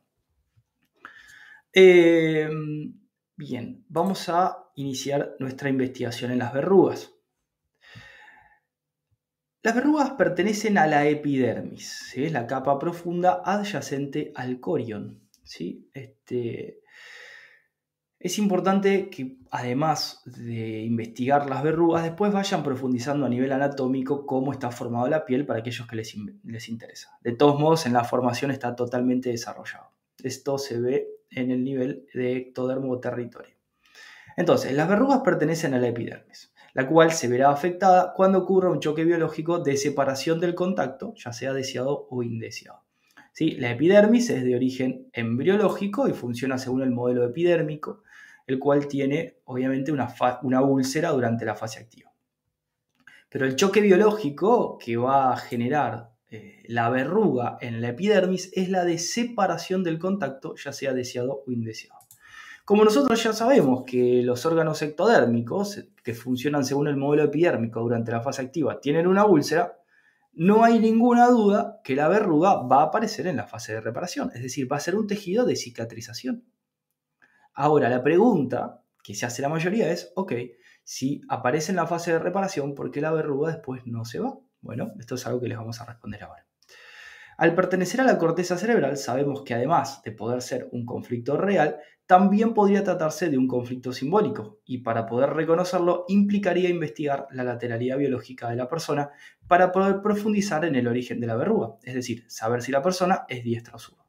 bien, 3.35 3.85
vamos 3.87 4.29
a 4.29 4.69
iniciar 4.75 5.35
nuestra 5.39 5.69
investigación 5.69 6.31
en 6.31 6.39
las 6.39 6.53
verrugas. 6.53 7.16
Las 9.67 9.75
verrugas 9.75 10.11
pertenecen 10.11 10.77
a 10.77 10.87
la 10.87 11.09
epidermis, 11.09 12.13
es 12.15 12.31
la 12.31 12.47
capa 12.47 12.79
profunda 12.79 13.41
adyacente 13.43 14.31
al 14.33 14.61
corion. 14.61 15.19
¿sí? 15.43 15.89
Este, 15.93 16.79
es 18.17 18.37
importante 18.37 19.09
que 19.09 19.39
además 19.51 20.21
de 20.23 20.83
investigar 20.83 21.49
las 21.49 21.63
verrugas, 21.63 22.03
después 22.03 22.31
vayan 22.31 22.63
profundizando 22.63 23.25
a 23.25 23.29
nivel 23.29 23.51
anatómico 23.51 24.25
cómo 24.25 24.53
está 24.53 24.71
formada 24.71 25.09
la 25.09 25.25
piel 25.25 25.45
para 25.45 25.59
aquellos 25.59 25.85
que 25.85 25.97
les, 25.97 26.15
les 26.45 26.69
interesa. 26.69 27.19
De 27.21 27.33
todos 27.33 27.59
modos, 27.59 27.85
en 27.85 27.91
la 27.91 28.05
formación 28.05 28.51
está 28.51 28.73
totalmente 28.73 29.31
desarrollado. 29.31 29.91
Esto 30.23 30.57
se 30.59 30.79
ve 30.79 31.09
en 31.29 31.51
el 31.51 31.65
nivel 31.65 32.07
de 32.13 32.37
ectodermo 32.37 33.01
territorio. 33.01 33.57
Entonces, 34.37 34.71
las 34.71 34.87
verrugas 34.87 35.19
pertenecen 35.25 35.73
a 35.73 35.79
la 35.79 35.89
epidermis 35.89 36.53
la 36.77 36.85
cual 36.85 37.11
se 37.11 37.27
verá 37.27 37.49
afectada 37.49 38.13
cuando 38.13 38.37
ocurra 38.37 38.69
un 38.69 38.79
choque 38.79 39.03
biológico 39.03 39.57
de 39.57 39.77
separación 39.77 40.39
del 40.39 40.53
contacto, 40.53 41.15
ya 41.15 41.33
sea 41.33 41.51
deseado 41.51 42.05
o 42.11 42.21
indeseado. 42.21 42.83
¿Sí? 43.33 43.55
La 43.55 43.71
epidermis 43.71 44.29
es 44.29 44.43
de 44.43 44.55
origen 44.55 45.09
embriológico 45.11 46.07
y 46.07 46.13
funciona 46.13 46.59
según 46.59 46.83
el 46.83 46.91
modelo 46.91 47.25
epidérmico, 47.25 48.03
el 48.45 48.59
cual 48.59 48.87
tiene 48.87 49.37
obviamente 49.45 49.91
una, 49.91 50.13
una 50.43 50.61
úlcera 50.61 51.09
durante 51.09 51.45
la 51.45 51.55
fase 51.55 51.79
activa. 51.79 52.11
Pero 53.27 53.47
el 53.47 53.55
choque 53.55 53.81
biológico 53.81 54.77
que 54.77 54.97
va 54.97 55.33
a 55.33 55.37
generar 55.37 56.11
eh, 56.29 56.61
la 56.67 56.91
verruga 56.91 57.57
en 57.59 57.81
la 57.81 57.89
epidermis 57.89 58.51
es 58.53 58.69
la 58.69 58.85
de 58.85 58.99
separación 58.99 59.83
del 59.83 59.97
contacto, 59.97 60.53
ya 60.53 60.71
sea 60.71 60.93
deseado 60.93 61.43
o 61.47 61.51
indeseado. 61.51 61.96
Como 62.67 62.83
nosotros 62.83 63.23
ya 63.23 63.31
sabemos 63.31 63.85
que 63.87 64.21
los 64.23 64.45
órganos 64.45 64.81
ectodérmicos, 64.81 65.85
que 66.03 66.13
funcionan 66.13 66.65
según 66.65 66.89
el 66.89 66.97
modelo 66.97 67.23
epidérmico 67.23 67.79
durante 67.79 68.11
la 68.11 68.19
fase 68.19 68.41
activa, 68.41 68.81
tienen 68.81 69.07
una 69.07 69.23
úlcera, 69.23 69.79
no 70.33 70.65
hay 70.65 70.77
ninguna 70.77 71.29
duda 71.29 71.79
que 71.81 71.95
la 71.95 72.09
verruga 72.09 72.55
va 72.63 72.81
a 72.81 72.87
aparecer 72.87 73.25
en 73.27 73.37
la 73.37 73.47
fase 73.47 73.71
de 73.71 73.79
reparación, 73.79 74.31
es 74.35 74.43
decir, 74.43 74.69
va 74.69 74.75
a 74.75 74.81
ser 74.81 74.97
un 74.97 75.07
tejido 75.07 75.45
de 75.45 75.55
cicatrización. 75.55 76.43
Ahora, 77.53 77.87
la 77.87 78.03
pregunta 78.03 78.83
que 79.01 79.15
se 79.15 79.25
hace 79.25 79.41
la 79.41 79.47
mayoría 79.47 79.89
es, 79.89 80.11
ok, 80.15 80.33
si 80.83 81.21
aparece 81.29 81.71
en 81.71 81.77
la 81.77 81.87
fase 81.87 82.11
de 82.11 82.19
reparación, 82.19 82.75
¿por 82.75 82.91
qué 82.91 82.99
la 82.99 83.13
verruga 83.13 83.49
después 83.49 83.83
no 83.85 84.03
se 84.03 84.19
va? 84.19 84.37
Bueno, 84.59 84.91
esto 84.99 85.15
es 85.15 85.25
algo 85.25 85.39
que 85.39 85.47
les 85.47 85.57
vamos 85.57 85.79
a 85.79 85.85
responder 85.85 86.21
ahora. 86.21 86.45
Al 87.37 87.53
pertenecer 87.53 88.01
a 88.01 88.03
la 88.03 88.17
corteza 88.17 88.57
cerebral, 88.57 88.97
sabemos 88.97 89.43
que 89.43 89.53
además 89.53 90.01
de 90.01 90.11
poder 90.11 90.41
ser 90.41 90.67
un 90.71 90.87
conflicto 90.87 91.37
real, 91.37 91.77
también 92.07 92.55
podría 92.55 92.83
tratarse 92.83 93.29
de 93.29 93.37
un 93.37 93.47
conflicto 93.47 93.93
simbólico, 93.93 94.59
y 94.65 94.79
para 94.79 95.05
poder 95.05 95.29
reconocerlo 95.31 96.05
implicaría 96.07 96.69
investigar 96.69 97.27
la 97.31 97.43
lateralidad 97.43 97.97
biológica 97.97 98.49
de 98.49 98.55
la 98.55 98.67
persona 98.67 99.11
para 99.47 99.71
poder 99.71 100.01
profundizar 100.01 100.65
en 100.65 100.75
el 100.75 100.87
origen 100.87 101.19
de 101.19 101.27
la 101.27 101.35
verruga, 101.35 101.75
es 101.83 101.93
decir, 101.93 102.23
saber 102.27 102.63
si 102.63 102.71
la 102.71 102.81
persona 102.81 103.25
es 103.29 103.43
diestra 103.43 103.75
o 103.75 103.79
zurda. 103.79 104.07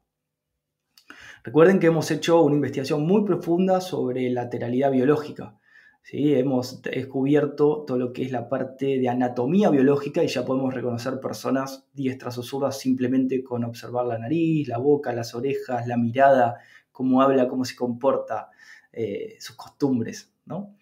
Recuerden 1.43 1.79
que 1.79 1.87
hemos 1.87 2.09
hecho 2.09 2.41
una 2.41 2.55
investigación 2.55 3.05
muy 3.05 3.23
profunda 3.25 3.79
sobre 3.79 4.29
lateralidad 4.31 4.91
biológica. 4.91 5.58
¿Sí? 6.01 6.33
Hemos 6.33 6.81
descubierto 6.81 7.83
todo 7.85 7.97
lo 7.97 8.13
que 8.13 8.23
es 8.23 8.31
la 8.31 8.49
parte 8.49 8.97
de 8.99 9.09
anatomía 9.09 9.69
biológica 9.69 10.23
y 10.23 10.27
ya 10.27 10.45
podemos 10.45 10.73
reconocer 10.73 11.19
personas 11.19 11.87
diestras 11.93 12.37
o 12.37 12.43
zurdas 12.43 12.79
simplemente 12.79 13.43
con 13.43 13.63
observar 13.63 14.05
la 14.05 14.17
nariz, 14.17 14.67
la 14.67 14.77
boca, 14.77 15.13
las 15.13 15.35
orejas, 15.35 15.87
la 15.87 15.97
mirada, 15.97 16.57
cómo 16.91 17.21
habla, 17.21 17.47
cómo 17.47 17.65
se 17.65 17.75
comporta, 17.75 18.49
eh, 18.91 19.37
sus 19.39 19.55
costumbres, 19.55 20.33
¿no? 20.45 20.75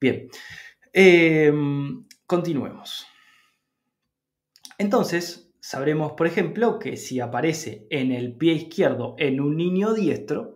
Bien, 0.00 0.28
em, 0.92 2.04
continuemos. 2.26 3.06
Entonces, 4.78 5.52
sabremos, 5.60 6.12
por 6.12 6.26
ejemplo, 6.26 6.78
que 6.78 6.96
si 6.96 7.20
aparece 7.20 7.86
en 7.90 8.12
el 8.12 8.36
pie 8.36 8.52
izquierdo 8.54 9.14
en 9.18 9.40
un 9.40 9.56
niño 9.56 9.94
diestro 9.94 10.55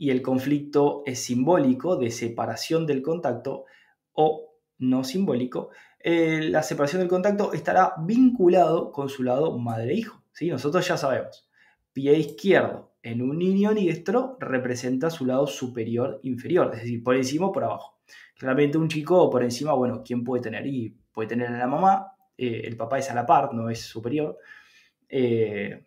y 0.00 0.08
el 0.08 0.22
conflicto 0.22 1.02
es 1.04 1.22
simbólico 1.22 1.96
de 1.96 2.10
separación 2.10 2.86
del 2.86 3.02
contacto 3.02 3.66
o 4.14 4.54
no 4.78 5.04
simbólico, 5.04 5.68
eh, 5.98 6.40
la 6.40 6.62
separación 6.62 7.00
del 7.00 7.10
contacto 7.10 7.52
estará 7.52 7.92
vinculado 7.98 8.92
con 8.92 9.10
su 9.10 9.22
lado 9.22 9.58
madre-hijo. 9.58 10.24
¿sí? 10.32 10.48
Nosotros 10.48 10.88
ya 10.88 10.96
sabemos, 10.96 11.46
pie 11.92 12.18
izquierdo 12.18 12.94
en 13.02 13.20
un 13.20 13.38
niño 13.38 13.74
diestro 13.74 14.38
representa 14.40 15.10
su 15.10 15.26
lado 15.26 15.46
superior 15.46 16.18
inferior, 16.22 16.70
es 16.72 16.80
decir, 16.80 17.04
por 17.04 17.14
encima 17.14 17.48
o 17.48 17.52
por 17.52 17.64
abajo. 17.64 17.98
Claramente 18.38 18.78
un 18.78 18.88
chico 18.88 19.28
por 19.28 19.42
encima, 19.42 19.74
bueno, 19.74 20.02
¿quién 20.02 20.24
puede 20.24 20.42
tener? 20.42 20.66
Y 20.66 20.96
puede 21.12 21.28
tener 21.28 21.48
a 21.48 21.58
la 21.58 21.66
mamá, 21.66 22.06
eh, 22.38 22.62
el 22.64 22.74
papá 22.78 23.00
es 23.00 23.10
a 23.10 23.14
la 23.14 23.26
par, 23.26 23.52
no 23.52 23.68
es 23.68 23.82
superior, 23.82 24.38
eh, 25.10 25.84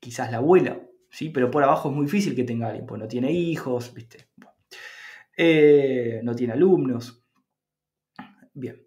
quizás 0.00 0.30
la 0.30 0.38
abuela, 0.38 0.80
¿sí? 1.10 1.30
Pero 1.30 1.50
por 1.50 1.62
abajo 1.62 1.90
es 1.90 1.94
muy 1.94 2.04
difícil 2.06 2.34
que 2.34 2.44
tenga 2.44 2.68
alguien, 2.68 2.86
pues 2.86 3.00
no 3.00 3.08
tiene 3.08 3.32
hijos, 3.32 3.92
¿viste? 3.94 4.28
Eh, 5.36 6.20
no 6.22 6.34
tiene 6.34 6.52
alumnos. 6.54 7.24
Bien. 8.52 8.86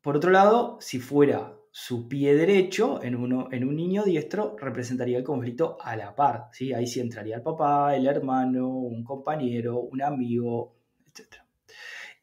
por 0.00 0.16
otro 0.16 0.30
lado, 0.30 0.78
si 0.80 0.98
fuera 0.98 1.54
su 1.74 2.06
pie 2.06 2.34
derecho 2.34 3.02
en, 3.02 3.16
uno, 3.16 3.48
en 3.50 3.66
un 3.66 3.74
niño 3.74 4.04
diestro 4.04 4.56
representaría 4.58 5.16
el 5.16 5.24
conflicto 5.24 5.78
a 5.80 5.96
la 5.96 6.14
par. 6.14 6.48
¿sí? 6.52 6.72
Ahí 6.74 6.86
sí 6.86 7.00
entraría 7.00 7.36
el 7.36 7.42
papá, 7.42 7.96
el 7.96 8.06
hermano, 8.06 8.68
un 8.68 9.02
compañero, 9.02 9.80
un 9.80 10.02
amigo, 10.02 10.76
etc. 11.06 11.36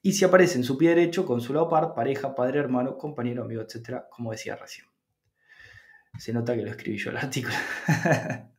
Y 0.03 0.13
si 0.13 0.23
aparece 0.23 0.59
en 0.59 0.63
su 0.63 0.77
pie 0.77 0.89
derecho 0.89 1.25
con 1.25 1.41
su 1.41 1.51
lado 1.51 1.67
par, 1.67 1.95
pareja, 1.95 2.35
padre, 2.35 2.59
hermano, 2.59 2.95
compañero, 2.95 3.43
amigo, 3.43 3.63
etc., 3.63 4.03
como 4.11 4.31
decía 4.31 4.55
recién. 4.55 4.85
Se 6.17 6.33
nota 6.33 6.55
que 6.55 6.63
lo 6.63 6.71
escribí 6.71 6.97
yo 6.97 7.11
el 7.11 7.17
artículo. 7.17 7.55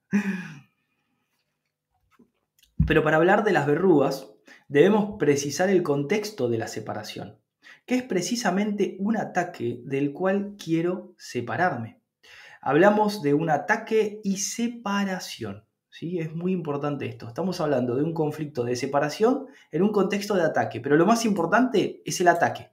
Pero 2.86 3.02
para 3.04 3.16
hablar 3.16 3.44
de 3.44 3.52
las 3.52 3.66
verrugas, 3.66 4.30
debemos 4.68 5.18
precisar 5.18 5.68
el 5.68 5.82
contexto 5.82 6.48
de 6.48 6.58
la 6.58 6.68
separación 6.68 7.40
que 7.86 7.96
es 7.96 8.02
precisamente 8.02 8.96
un 9.00 9.16
ataque 9.16 9.80
del 9.84 10.12
cual 10.12 10.54
quiero 10.62 11.14
separarme. 11.18 12.00
Hablamos 12.60 13.22
de 13.22 13.34
un 13.34 13.50
ataque 13.50 14.20
y 14.22 14.36
separación. 14.36 15.64
¿sí? 15.88 16.18
Es 16.18 16.34
muy 16.34 16.52
importante 16.52 17.06
esto. 17.06 17.26
Estamos 17.26 17.60
hablando 17.60 17.96
de 17.96 18.02
un 18.02 18.14
conflicto 18.14 18.64
de 18.64 18.76
separación 18.76 19.46
en 19.72 19.82
un 19.82 19.92
contexto 19.92 20.34
de 20.34 20.42
ataque, 20.42 20.80
pero 20.80 20.96
lo 20.96 21.06
más 21.06 21.24
importante 21.24 22.02
es 22.04 22.20
el 22.20 22.28
ataque, 22.28 22.70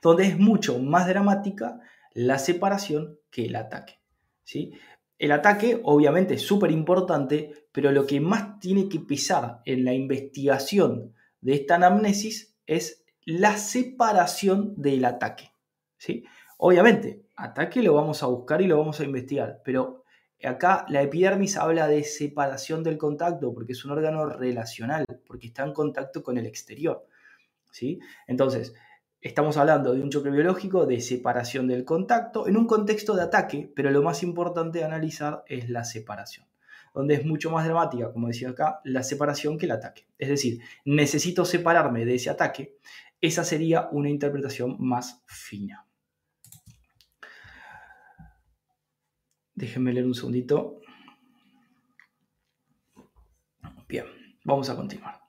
donde 0.00 0.26
es 0.26 0.38
mucho 0.38 0.78
más 0.78 1.08
dramática 1.08 1.80
la 2.14 2.38
separación 2.38 3.18
que 3.30 3.46
el 3.46 3.56
ataque. 3.56 4.00
¿sí? 4.44 4.72
El 5.18 5.32
ataque 5.32 5.80
obviamente 5.84 6.34
es 6.34 6.42
súper 6.42 6.70
importante, 6.70 7.68
pero 7.72 7.92
lo 7.92 8.06
que 8.06 8.20
más 8.20 8.58
tiene 8.58 8.88
que 8.88 9.00
pesar 9.00 9.60
en 9.64 9.84
la 9.84 9.94
investigación 9.94 11.14
de 11.40 11.54
esta 11.54 11.76
anamnesis 11.76 12.54
es 12.66 13.04
la 13.24 13.56
separación 13.56 14.74
del 14.76 15.04
ataque. 15.04 15.52
¿sí? 15.96 16.24
Obviamente, 16.58 17.22
ataque 17.36 17.82
lo 17.82 17.94
vamos 17.94 18.22
a 18.22 18.26
buscar 18.26 18.62
y 18.62 18.66
lo 18.66 18.78
vamos 18.78 19.00
a 19.00 19.04
investigar, 19.04 19.62
pero 19.64 20.04
acá 20.42 20.86
la 20.88 21.02
epidermis 21.02 21.56
habla 21.56 21.86
de 21.86 22.02
separación 22.04 22.82
del 22.82 22.98
contacto 22.98 23.54
porque 23.54 23.72
es 23.72 23.84
un 23.84 23.92
órgano 23.92 24.26
relacional, 24.26 25.04
porque 25.26 25.48
está 25.48 25.64
en 25.64 25.72
contacto 25.72 26.22
con 26.22 26.38
el 26.38 26.46
exterior. 26.46 27.06
¿sí? 27.70 28.00
Entonces, 28.26 28.74
estamos 29.22 29.56
hablando 29.56 29.94
de 29.94 30.02
un 30.02 30.10
choque 30.10 30.30
biológico 30.30 30.84
de 30.84 31.00
separación 31.00 31.68
del 31.68 31.84
contacto 31.84 32.48
en 32.48 32.56
un 32.56 32.66
contexto 32.66 33.14
de 33.14 33.22
ataque, 33.22 33.72
pero 33.74 33.90
lo 33.90 34.02
más 34.02 34.24
importante 34.24 34.80
de 34.80 34.84
analizar 34.84 35.44
es 35.46 35.70
la 35.70 35.84
separación, 35.84 36.46
donde 36.92 37.14
es 37.14 37.24
mucho 37.24 37.50
más 37.50 37.64
dramática, 37.64 38.12
como 38.12 38.26
decía 38.26 38.50
acá, 38.50 38.80
la 38.82 39.04
separación 39.04 39.58
que 39.58 39.66
el 39.66 39.72
ataque. 39.72 40.08
Es 40.18 40.28
decir, 40.28 40.60
necesito 40.84 41.44
separarme 41.44 42.04
de 42.04 42.16
ese 42.16 42.30
ataque, 42.30 42.76
esa 43.20 43.44
sería 43.44 43.88
una 43.92 44.10
interpretación 44.10 44.76
más 44.80 45.22
fina. 45.26 45.86
Déjenme 49.54 49.92
leer 49.92 50.06
un 50.06 50.14
segundito. 50.14 50.80
Bien, 53.86 54.06
vamos 54.44 54.68
a 54.68 54.74
continuar. 54.74 55.21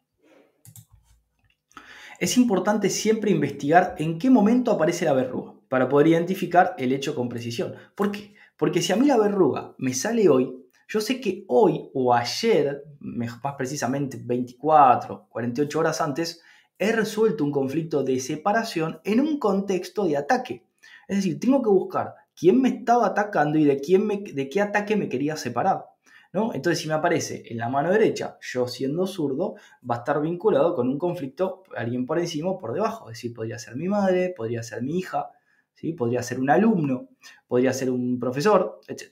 Es 2.24 2.38
importante 2.38 2.90
siempre 2.90 3.32
investigar 3.32 3.96
en 3.98 4.18
qué 4.18 4.30
momento 4.30 4.72
aparece 4.72 5.04
la 5.04 5.12
verruga 5.12 5.56
para 5.68 5.90
poder 5.90 6.08
identificar 6.08 6.74
el 6.78 6.94
hecho 6.94 7.16
con 7.16 7.28
precisión. 7.28 7.76
¿Por 7.96 8.14
qué? 8.14 8.34
Porque 8.56 8.82
si 8.82 8.94
a 8.94 8.96
mí 8.96 9.08
la 9.08 9.18
verruga 9.18 9.76
me 9.78 9.94
sale 9.94 10.30
hoy, 10.30 10.56
yo 10.88 11.02
sé 11.02 11.20
que 11.20 11.44
hoy 11.50 11.90
o 11.94 12.14
ayer, 12.14 12.86
más 13.02 13.42
precisamente 13.58 14.22
24, 14.24 15.28
48 15.28 15.78
horas 15.78 16.00
antes, 16.00 16.42
he 16.80 16.94
resuelto 16.94 17.44
un 17.44 17.52
conflicto 17.52 18.06
de 18.06 18.18
separación 18.22 19.02
en 19.04 19.20
un 19.20 19.38
contexto 19.38 20.06
de 20.06 20.16
ataque. 20.16 20.66
Es 21.10 21.18
decir, 21.18 21.42
tengo 21.42 21.62
que 21.62 21.72
buscar 21.72 22.16
quién 22.40 22.62
me 22.62 22.70
estaba 22.70 23.08
atacando 23.08 23.60
y 23.60 23.66
de, 23.66 23.82
quién 23.82 24.08
de 24.08 24.50
qué 24.50 24.62
ataque 24.62 24.96
me 24.96 25.10
quería 25.10 25.36
separar. 25.36 25.93
¿No? 26.34 26.54
Entonces, 26.54 26.80
si 26.80 26.88
me 26.88 26.96
aparece 26.96 27.44
en 27.46 27.58
la 27.60 27.70
mano 27.70 27.92
derecha, 27.92 28.38
yo 28.42 28.68
siendo 28.68 29.06
zurdo, 29.06 29.56
va 29.90 29.96
a 29.96 29.98
estar 30.00 30.20
vinculado 30.20 30.76
con 30.76 30.90
un 30.90 30.98
conflicto, 30.98 31.64
alguien 31.76 32.06
por 32.08 32.20
encima 32.20 32.50
o 32.50 32.58
por 32.58 32.74
debajo. 32.74 33.10
Es 33.10 33.18
decir, 33.18 33.34
podría 33.34 33.60
ser 33.60 33.76
mi 33.76 33.88
madre, 33.88 34.34
podría 34.36 34.64
ser 34.64 34.82
mi 34.82 34.98
hija, 34.98 35.30
¿sí? 35.76 35.94
podría 35.94 36.24
ser 36.24 36.40
un 36.40 36.50
alumno, 36.50 37.10
podría 37.48 37.72
ser 37.72 37.92
un 37.92 38.20
profesor, 38.20 38.82
etc. 38.88 39.12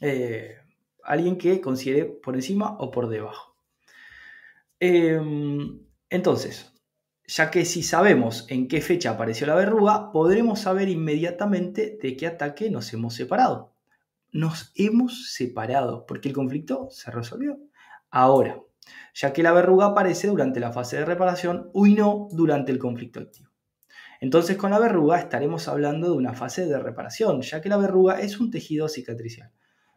Eh, 0.00 0.56
alguien 1.04 1.36
que 1.36 1.60
considere 1.60 2.06
por 2.06 2.34
encima 2.34 2.76
o 2.78 2.90
por 2.90 3.08
debajo. 3.08 3.54
Em, 4.80 5.80
entonces, 6.08 6.72
ya 7.26 7.50
que 7.50 7.66
si 7.66 7.82
sabemos 7.82 8.46
en 8.48 8.68
qué 8.68 8.80
fecha 8.80 9.10
apareció 9.10 9.46
la 9.46 9.54
verruga, 9.54 10.10
podremos 10.12 10.60
saber 10.60 10.88
inmediatamente 10.88 11.98
de 12.02 12.16
qué 12.16 12.26
ataque 12.26 12.70
nos 12.70 12.92
hemos 12.94 13.14
separado. 13.14 13.74
Nos 14.32 14.72
hemos 14.76 15.32
separado 15.32 16.06
porque 16.06 16.28
el 16.28 16.34
conflicto 16.34 16.88
se 16.90 17.10
resolvió. 17.10 17.58
Ahora, 18.10 18.60
ya 19.14 19.32
que 19.32 19.42
la 19.42 19.52
verruga 19.52 19.86
aparece 19.86 20.28
durante 20.28 20.60
la 20.60 20.72
fase 20.72 20.98
de 20.98 21.04
reparación 21.04 21.70
y 21.74 21.94
no 21.94 22.28
durante 22.30 22.72
el 22.72 22.78
conflicto 22.78 23.20
activo. 23.20 23.50
Entonces 24.20 24.56
con 24.56 24.70
la 24.70 24.78
verruga 24.78 25.18
estaremos 25.18 25.66
hablando 25.66 26.10
de 26.10 26.16
una 26.16 26.34
fase 26.34 26.66
de 26.66 26.78
reparación, 26.78 27.40
ya 27.40 27.60
que 27.60 27.68
la 27.68 27.78
verruga 27.78 28.20
es 28.20 28.38
un 28.38 28.50
tejido 28.50 28.88
cicatricial. 28.88 29.50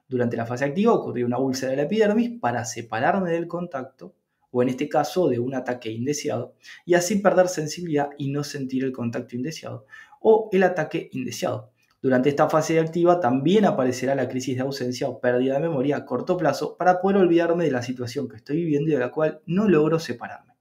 Durante 0.07 0.37
la 0.37 0.45
fase 0.45 0.65
activa 0.65 0.93
ocurrió 0.93 1.25
una 1.25 1.39
úlcera 1.39 1.71
de 1.71 1.77
la 1.77 1.83
epidermis 1.83 2.39
para 2.39 2.65
separarme 2.65 3.31
del 3.31 3.47
contacto 3.47 4.15
o 4.53 4.61
en 4.61 4.69
este 4.69 4.87
caso 4.87 5.27
de 5.27 5.39
un 5.39 5.55
ataque 5.55 5.91
indeseado, 5.91 6.53
y 6.86 6.93
así 6.93 7.15
perder 7.15 7.47
sensibilidad 7.47 8.10
y 8.19 8.29
no 8.29 8.43
sentir 8.43 8.84
el 8.84 8.91
contacto 8.91 9.36
indeseado, 9.36 9.88
o 10.21 10.49
el 10.51 10.62
ataque 10.62 11.10
indeseado. 11.12 11.72
Durante 12.03 12.27
esta 12.27 12.49
fase 12.49 12.81
activa 12.81 13.21
también 13.21 13.63
aparecerá 13.63 14.13
la 14.13 14.27
crisis 14.27 14.57
de 14.57 14.61
ausencia 14.61 15.07
o 15.07 15.21
pérdida 15.21 15.53
de 15.53 15.61
memoria 15.61 15.95
a 15.95 16.05
corto 16.05 16.35
plazo 16.35 16.75
para 16.75 16.99
poder 16.99 17.15
olvidarme 17.15 17.63
de 17.63 17.71
la 17.71 17.81
situación 17.81 18.27
que 18.27 18.35
estoy 18.35 18.57
viviendo 18.57 18.89
y 18.89 18.93
de 18.95 18.99
la 18.99 19.09
cual 19.09 19.41
no 19.45 19.69
logro 19.69 19.99
separarme 19.99 20.53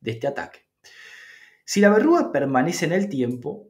de 0.00 0.12
este 0.12 0.26
ataque. 0.26 0.60
Si 1.62 1.82
la 1.82 1.90
verruga 1.90 2.32
permanece 2.32 2.86
en 2.86 2.92
el 2.92 3.10
tiempo, 3.10 3.68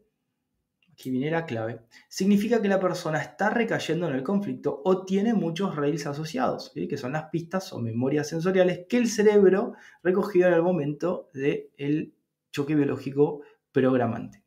aquí 0.92 1.11
viene 1.11 1.33
la 1.33 1.44
clave, 1.44 1.81
significa 2.09 2.62
que 2.62 2.68
la 2.68 2.79
persona 2.79 3.20
está 3.20 3.51
recayendo 3.51 4.07
en 4.07 4.14
el 4.14 4.22
conflicto 4.22 4.81
o 4.85 5.05
tiene 5.05 5.35
muchos 5.35 5.75
rails 5.75 6.07
asociados, 6.07 6.72
que 6.72 6.96
son 6.96 7.14
las 7.14 7.31
pistas 7.31 7.72
o 7.72 7.81
memorias 7.81 8.29
sensoriales 8.29 8.87
que 8.88 8.99
el 8.99 9.09
cerebro 9.09 9.72
recogió 10.05 10.46
en 10.46 10.55
el 10.55 10.62
momento 10.62 11.31
del 11.35 12.14
choque 12.53 12.77
biológico 12.77 13.40
programante, 13.72 14.44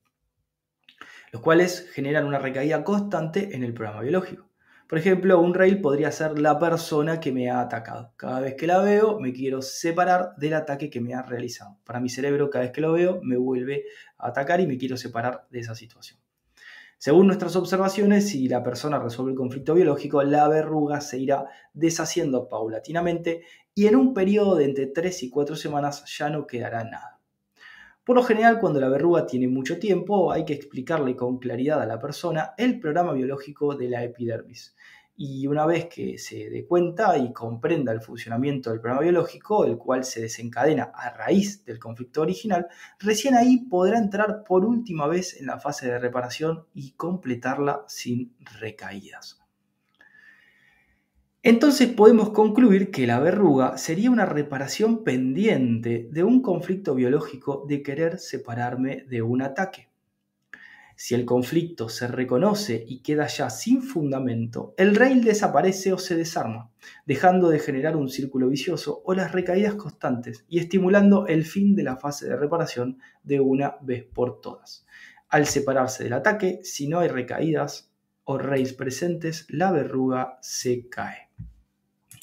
los 1.32 1.42
cuales 1.42 1.90
generan 1.94 2.26
una 2.26 2.40
recaída 2.40 2.84
constante 2.84 3.56
en 3.56 3.64
el 3.64 3.74
programa 3.74 4.02
biológico. 4.02 4.50
Por 4.88 4.98
ejemplo, 4.98 5.40
un 5.40 5.54
rail 5.54 5.82
podría 5.82 6.12
ser 6.12 6.40
la 6.40 6.58
persona 6.58 7.20
que 7.20 7.32
me 7.32 7.52
ha 7.52 7.62
atacado. 7.62 8.14
Cada 8.18 8.40
vez 8.40 8.56
que 8.56 8.66
la 8.66 8.80
veo, 8.80 9.20
me 9.20 9.34
quiero 9.34 9.62
separar 9.62 10.36
del 10.38 10.56
ataque 10.56 10.90
que 10.90 11.00
me 11.00 11.14
ha 11.14 11.22
realizado. 11.22 11.78
Para 11.86 12.00
mi 12.00 12.10
cerebro, 12.10 12.50
cada 12.50 12.64
vez 12.64 12.72
que 12.72 12.82
lo 12.82 12.94
veo, 12.94 13.20
me 13.22 13.38
vuelve 13.38 13.86
a 14.18 14.30
atacar 14.30 14.62
y 14.62 14.66
me 14.66 14.80
quiero 14.80 14.98
separar 14.98 15.46
de 15.52 15.60
esa 15.60 15.76
situación. 15.76 16.20
Según 16.98 17.28
nuestras 17.28 17.56
observaciones, 17.56 18.30
si 18.30 18.50
la 18.50 18.64
persona 18.64 18.98
resuelve 18.98 19.32
el 19.32 19.38
conflicto 19.38 19.76
biológico, 19.76 20.24
la 20.24 20.48
verruga 20.48 21.02
se 21.02 21.20
irá 21.20 21.46
deshaciendo 21.72 22.50
paulatinamente 22.50 23.44
y 23.76 23.86
en 23.86 23.96
un 23.96 24.16
periodo 24.16 24.56
de 24.56 24.66
entre 24.66 24.88
3 24.88 25.24
y 25.24 25.30
4 25.30 25.56
semanas 25.56 26.04
ya 26.18 26.30
no 26.30 26.48
quedará 26.48 26.84
nada. 26.84 27.19
Por 28.10 28.16
lo 28.16 28.24
general, 28.24 28.58
cuando 28.60 28.80
la 28.80 28.90
verruga 28.90 29.28
tiene 29.28 29.48
mucho 29.48 29.78
tiempo, 29.78 30.32
hay 30.32 30.44
que 30.44 30.54
explicarle 30.54 31.16
con 31.16 31.38
claridad 31.38 31.80
a 31.80 31.86
la 31.86 32.00
persona 32.00 32.56
el 32.58 32.80
programa 32.80 33.14
biológico 33.14 33.76
de 33.76 33.88
la 33.88 34.04
epidermis 34.04 34.76
y 35.16 35.46
una 35.46 35.68
vez 35.68 35.86
que 35.86 36.18
se 36.18 36.50
dé 36.50 36.66
cuenta 36.66 37.16
y 37.20 37.32
comprenda 37.32 37.92
el 37.92 38.02
funcionamiento 38.02 38.72
del 38.72 38.82
programa 38.82 39.04
biológico, 39.04 39.64
el 39.64 39.78
cual 39.78 40.04
se 40.06 40.22
desencadena 40.22 40.86
a 40.92 41.12
raíz 41.12 41.64
del 41.66 41.78
conflicto 41.78 42.24
original, 42.24 42.66
recién 42.98 43.36
ahí 43.36 43.58
podrá 43.70 44.00
entrar 44.00 44.44
por 44.44 44.66
última 44.66 45.06
vez 45.06 45.40
en 45.40 45.46
la 45.46 45.60
fase 45.60 45.86
de 45.86 46.00
reparación 46.00 46.66
y 46.74 46.94
completarla 46.94 47.84
sin 47.86 48.34
recaídas. 48.60 49.39
Entonces 51.42 51.88
podemos 51.88 52.32
concluir 52.32 52.92
que 52.92 53.08
la 53.08 53.18
verruga 53.20 53.78
sería 53.78 54.12
una 54.12 54.26
reparación 54.26 55.06
pendiente 55.06 56.10
de 56.12 56.26
un 56.26 56.42
conflicto 56.42 56.96
biológico 56.96 57.66
de 57.66 57.82
querer 57.82 58.20
separarme 58.20 59.06
de 59.08 59.22
un 59.22 59.42
ataque. 59.42 59.88
Si 60.98 61.16
el 61.16 61.24
conflicto 61.24 61.88
se 61.88 62.08
reconoce 62.08 62.84
y 62.86 63.00
queda 63.00 63.28
ya 63.28 63.50
sin 63.50 63.84
fundamento, 63.84 64.74
el 64.76 64.98
rail 64.98 65.24
desaparece 65.24 65.94
o 65.94 65.98
se 65.98 66.18
desarma, 66.18 66.72
dejando 67.06 67.48
de 67.48 67.60
generar 67.60 67.96
un 67.96 68.10
círculo 68.10 68.50
vicioso 68.50 69.02
o 69.06 69.14
las 69.14 69.32
recaídas 69.32 69.76
constantes 69.76 70.44
y 70.50 70.60
estimulando 70.60 71.26
el 71.26 71.46
fin 71.46 71.74
de 71.74 71.84
la 71.84 71.96
fase 71.96 72.28
de 72.28 72.36
reparación 72.36 73.00
de 73.24 73.40
una 73.40 73.78
vez 73.80 74.04
por 74.04 74.42
todas. 74.42 74.86
Al 75.30 75.46
separarse 75.46 76.04
del 76.04 76.14
ataque, 76.14 76.60
si 76.64 76.90
no 76.90 77.00
hay 77.00 77.08
recaídas 77.08 77.94
o 78.26 78.38
rails 78.38 78.74
presentes, 78.74 79.46
la 79.48 79.72
verruga 79.72 80.38
se 80.42 80.90
cae. 80.90 81.29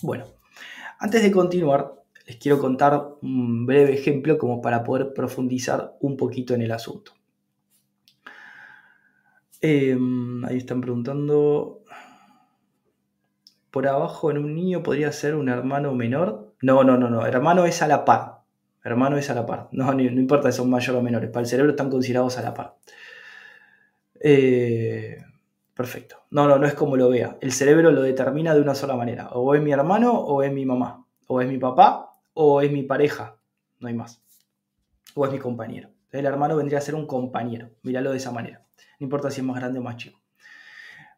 Bueno, 0.07 0.27
antes 1.01 1.21
de 1.21 1.33
continuar, 1.33 1.95
les 2.29 2.37
quiero 2.37 2.61
contar 2.61 3.09
un 3.23 3.66
breve 3.66 3.92
ejemplo 3.92 4.38
como 4.38 4.62
para 4.62 4.85
poder 4.85 5.12
profundizar 5.12 5.97
un 6.01 6.16
poquito 6.16 6.55
en 6.55 6.62
el 6.62 6.71
asunto. 6.71 7.11
Em, 9.61 10.45
ahí 10.45 10.59
están 10.59 10.81
preguntando. 10.81 11.83
Por 13.73 13.88
abajo 13.88 14.31
en 14.31 14.38
un 14.38 14.55
niño 14.55 14.85
podría 14.85 15.11
ser 15.11 15.35
un 15.35 15.49
hermano 15.49 15.92
menor. 15.92 16.55
No, 16.62 16.85
no, 16.85 16.97
no, 16.97 17.11
no. 17.11 17.27
Hermano 17.27 17.66
es 17.66 17.83
a 17.83 17.88
la 17.88 18.05
par. 18.05 18.42
Hermano 18.85 19.16
es 19.16 19.29
a 19.29 19.35
la 19.35 19.45
par. 19.45 19.69
No, 19.73 19.92
no, 19.92 20.03
importa 20.03 20.53
si 20.53 20.59
son 20.59 20.71
mayores 20.71 21.01
o 21.01 21.03
menores. 21.03 21.31
Para 21.31 21.40
el 21.40 21.49
cerebro 21.49 21.73
están 21.73 21.90
considerados 21.90 22.38
a 22.38 22.42
la 22.42 22.55
par. 22.55 22.77
Eh, 24.21 25.26
perfecto. 25.77 26.25
No, 26.31 26.49
no, 26.49 26.59
no 26.59 26.67
es 26.67 26.75
como 26.75 26.97
lo 26.97 27.09
vea. 27.09 27.39
El 27.41 27.53
cerebro 27.53 27.93
lo 27.93 28.03
determina 28.03 28.53
de 28.53 28.61
una 28.61 28.75
sola 28.75 28.97
manera. 28.97 29.29
O 29.29 29.55
es 29.55 29.62
mi 29.62 29.71
hermano 29.71 30.12
o 30.12 30.43
es 30.43 30.53
mi 30.53 30.67
mamá. 30.67 31.07
O 31.29 31.41
es 31.41 31.49
mi 31.49 31.59
papá 31.59 32.11
o 32.35 32.61
es 32.61 32.73
mi 32.73 32.83
pareja. 32.83 33.37
No 33.79 33.87
hay 33.87 33.95
más. 33.95 34.21
O 35.15 35.25
es 35.25 35.31
mi 35.31 35.39
compañero. 35.39 35.91
El 36.11 36.27
hermano 36.27 36.57
vendría 36.57 36.79
a 36.79 36.83
ser 36.83 36.97
un 36.97 37.07
compañero. 37.07 37.71
Míralo 37.83 38.11
de 38.11 38.17
esa 38.17 38.33
manera 38.33 38.67
no 38.99 39.05
importa 39.05 39.31
si 39.31 39.41
es 39.41 39.47
más 39.47 39.57
grande 39.57 39.79
o 39.79 39.83
más 39.83 39.97
chico. 39.97 40.21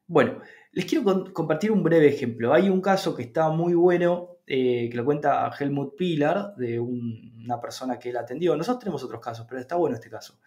Bueno, 0.07 0.41
les 0.73 0.85
quiero 0.85 1.33
compartir 1.33 1.71
un 1.71 1.83
breve 1.83 2.09
ejemplo. 2.09 2.53
Hay 2.53 2.69
un 2.69 2.81
caso 2.81 3.15
que 3.15 3.23
está 3.23 3.51
muy 3.51 3.75
bueno, 3.75 4.39
eh, 4.47 4.89
que 4.91 4.97
lo 4.97 5.05
cuenta 5.05 5.51
Helmut 5.59 5.97
Pilar, 5.97 6.55
de 6.57 6.81
una 6.81 7.61
persona 7.61 7.99
que 7.99 8.11
él 8.11 8.17
atendió. 8.17 8.57
Nosotros 8.57 8.81
tenemos 8.81 9.03
otros 9.05 9.21
casos, 9.21 9.47
pero 9.49 9.61
está 9.61 9.77
bueno 9.77 9.97
este 9.97 10.11
caso. 10.11 10.39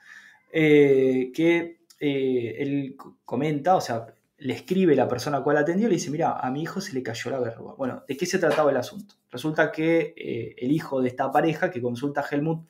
Eh, 0.52 1.32
que 1.34 1.81
eh, 2.02 2.56
él 2.60 2.98
comenta, 3.24 3.78
o 3.78 3.82
sea, 3.82 4.08
le 4.38 4.54
escribe 4.54 4.96
la 4.96 5.08
persona 5.08 5.38
a 5.38 5.44
cual 5.44 5.58
atendió 5.58 5.88
le 5.88 5.96
dice, 5.96 6.12
mira, 6.12 6.40
a 6.40 6.52
mi 6.52 6.64
hijo 6.64 6.82
se 6.82 6.94
le 6.94 7.04
cayó 7.04 7.32
la 7.32 7.40
verruga. 7.40 7.76
Bueno, 7.76 8.04
¿de 8.08 8.18
qué 8.18 8.26
se 8.26 8.40
trataba 8.40 8.72
el 8.72 8.78
asunto? 8.78 9.16
Resulta 9.30 9.72
que 9.72 10.14
el 10.58 10.72
hijo 10.72 11.02
de 11.02 11.08
esta 11.10 11.32
pareja 11.32 11.72
que 11.72 11.82
consulta 11.82 12.22
a 12.22 12.26
Helmut 12.30 12.68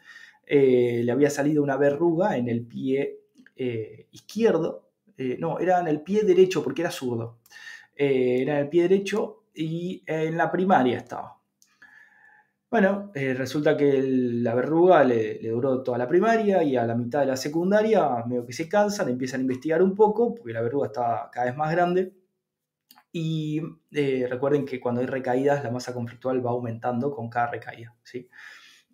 le 0.48 1.10
había 1.10 1.30
salido 1.30 1.64
una 1.64 1.78
verruga 1.78 2.36
en 2.36 2.50
el 2.50 2.62
pie 2.66 3.22
eh, 3.64 4.08
izquierdo, 4.12 4.90
eh, 5.16 5.38
no, 5.40 5.60
era 5.60 5.80
en 5.80 5.88
el 5.88 6.02
pie 6.02 6.24
derecho 6.24 6.64
porque 6.64 6.82
era 6.82 6.90
zurdo. 6.90 7.38
Eh, 7.96 8.42
era 8.42 8.56
en 8.56 8.62
el 8.62 8.70
pie 8.70 8.84
derecho 8.84 9.44
y 9.54 10.02
en 10.08 10.36
la 10.36 10.52
primaria 10.52 10.98
estaba. 10.98 11.38
Bueno, 12.72 13.12
eh, 13.16 13.34
resulta 13.34 13.76
que 13.76 14.02
la 14.02 14.56
verruga 14.56 15.04
le, 15.04 15.40
duró 15.40 15.84
toda 15.84 15.98
la 15.98 16.08
primaria 16.08 16.64
y 16.64 16.78
a 16.78 16.86
la 16.86 16.96
mitad 16.96 17.20
de 17.20 17.26
la 17.26 17.36
secundaria 17.36 18.24
medio 18.26 18.46
que 18.46 18.54
se 18.54 18.70
cansan, 18.70 19.10
empiezan 19.10 19.42
a 19.42 19.44
investigar 19.44 19.84
un 19.84 19.94
poco 19.94 20.34
porque 20.34 20.54
la 20.54 20.62
verruga 20.62 20.88
está 20.88 21.30
cada 21.34 21.48
vez 21.48 21.58
más 21.58 21.70
grande. 21.70 22.14
Y 23.12 23.62
eh, 23.92 24.26
recuerden 24.30 24.66
que 24.66 24.80
cuando 24.80 25.02
hay 25.02 25.08
recaídas 25.08 25.64
la 25.66 25.72
masa 25.72 25.94
conflictual 25.94 26.46
va 26.46 26.52
aumentando 26.52 27.12
con 27.12 27.30
cada 27.30 27.52
recaída. 27.52 27.94
¿sí? 28.04 28.30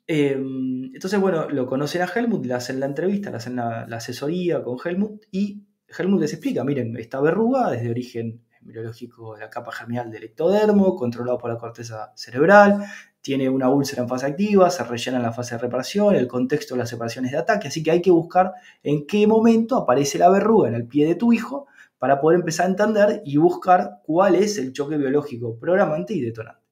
Em, 0.08 0.86
entonces, 0.86 1.20
bueno, 1.20 1.48
lo 1.48 1.68
conocen 1.68 2.02
a 2.02 2.06
Helmut, 2.06 2.46
le 2.48 2.56
hacen 2.56 2.80
la 2.80 2.88
entrevista, 2.88 3.30
le 3.30 3.38
hacen 3.38 3.58
la, 3.58 3.84
asesoría 3.84 4.64
con 4.64 4.78
Helmut 4.84 5.26
y 5.32 5.68
Helmut 5.96 6.22
les 6.22 6.34
explica, 6.34 6.64
miren, 6.64 6.98
esta 6.98 7.22
verruga 7.22 7.76
es 7.76 7.84
de 7.84 7.92
origen 7.92 8.42
embriológico 8.62 9.36
de 9.36 9.42
la 9.42 9.50
capa 9.50 9.72
germinal 9.72 10.12
del 10.12 10.24
ectodermo, 10.24 10.96
controlado 10.96 11.38
por 11.38 11.52
la 11.52 11.58
corteza 11.58 12.12
cerebral, 12.16 12.84
tiene 13.22 13.50
una 13.50 13.70
úlcera 13.70 14.04
en 14.04 14.10
fase 14.10 14.26
activa, 14.26 14.70
se 14.70 14.84
rellena 14.84 15.18
en 15.18 15.24
la 15.24 15.34
fase 15.34 15.56
de 15.56 15.62
reparación, 15.62 16.16
el 16.16 16.28
contexto 16.28 16.76
de 16.76 16.80
las 16.80 16.90
separaciones 16.90 17.32
de 17.32 17.38
ataque, 17.38 17.68
así 17.68 17.84
que 17.84 17.92
hay 17.92 18.02
que 18.02 18.12
buscar 18.12 18.54
en 18.84 19.06
qué 19.06 19.28
momento 19.28 19.76
aparece 19.76 20.18
la 20.18 20.30
verruga 20.30 20.70
en 20.70 20.76
el 20.76 20.88
pie 20.88 21.06
de 21.06 21.16
tu 21.16 21.34
hijo 21.34 21.68
para 22.00 22.22
poder 22.22 22.40
empezar 22.40 22.68
a 22.68 22.70
entender 22.70 23.22
y 23.26 23.38
buscar 23.38 24.02
cuál 24.06 24.36
es 24.36 24.58
el 24.58 24.72
choque 24.72 24.98
biológico 24.98 25.58
programante 25.58 26.14
y 26.14 26.22
detonante. 26.22 26.68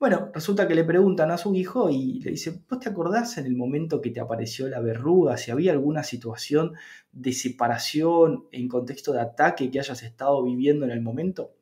Bueno, 0.00 0.30
resulta 0.32 0.66
que 0.66 0.74
le 0.74 0.84
preguntan 0.84 1.30
a 1.30 1.36
su 1.36 1.54
hijo 1.54 1.90
y 1.90 2.20
le 2.20 2.30
dice, 2.30 2.62
¿vos 2.70 2.80
te 2.80 2.88
acordás 2.88 3.36
en 3.36 3.44
el 3.44 3.54
momento 3.54 4.00
que 4.00 4.08
te 4.08 4.18
apareció 4.18 4.66
la 4.66 4.80
verruga, 4.80 5.36
si 5.36 5.50
había 5.50 5.72
alguna 5.72 6.04
situación 6.04 6.72
de 7.12 7.34
separación 7.34 8.46
en 8.50 8.66
contexto 8.66 9.12
de 9.12 9.20
ataque 9.20 9.70
que 9.70 9.78
hayas 9.78 10.02
estado 10.02 10.42
viviendo 10.42 10.86
en 10.86 10.92
el 10.92 11.02
momento? 11.02 11.52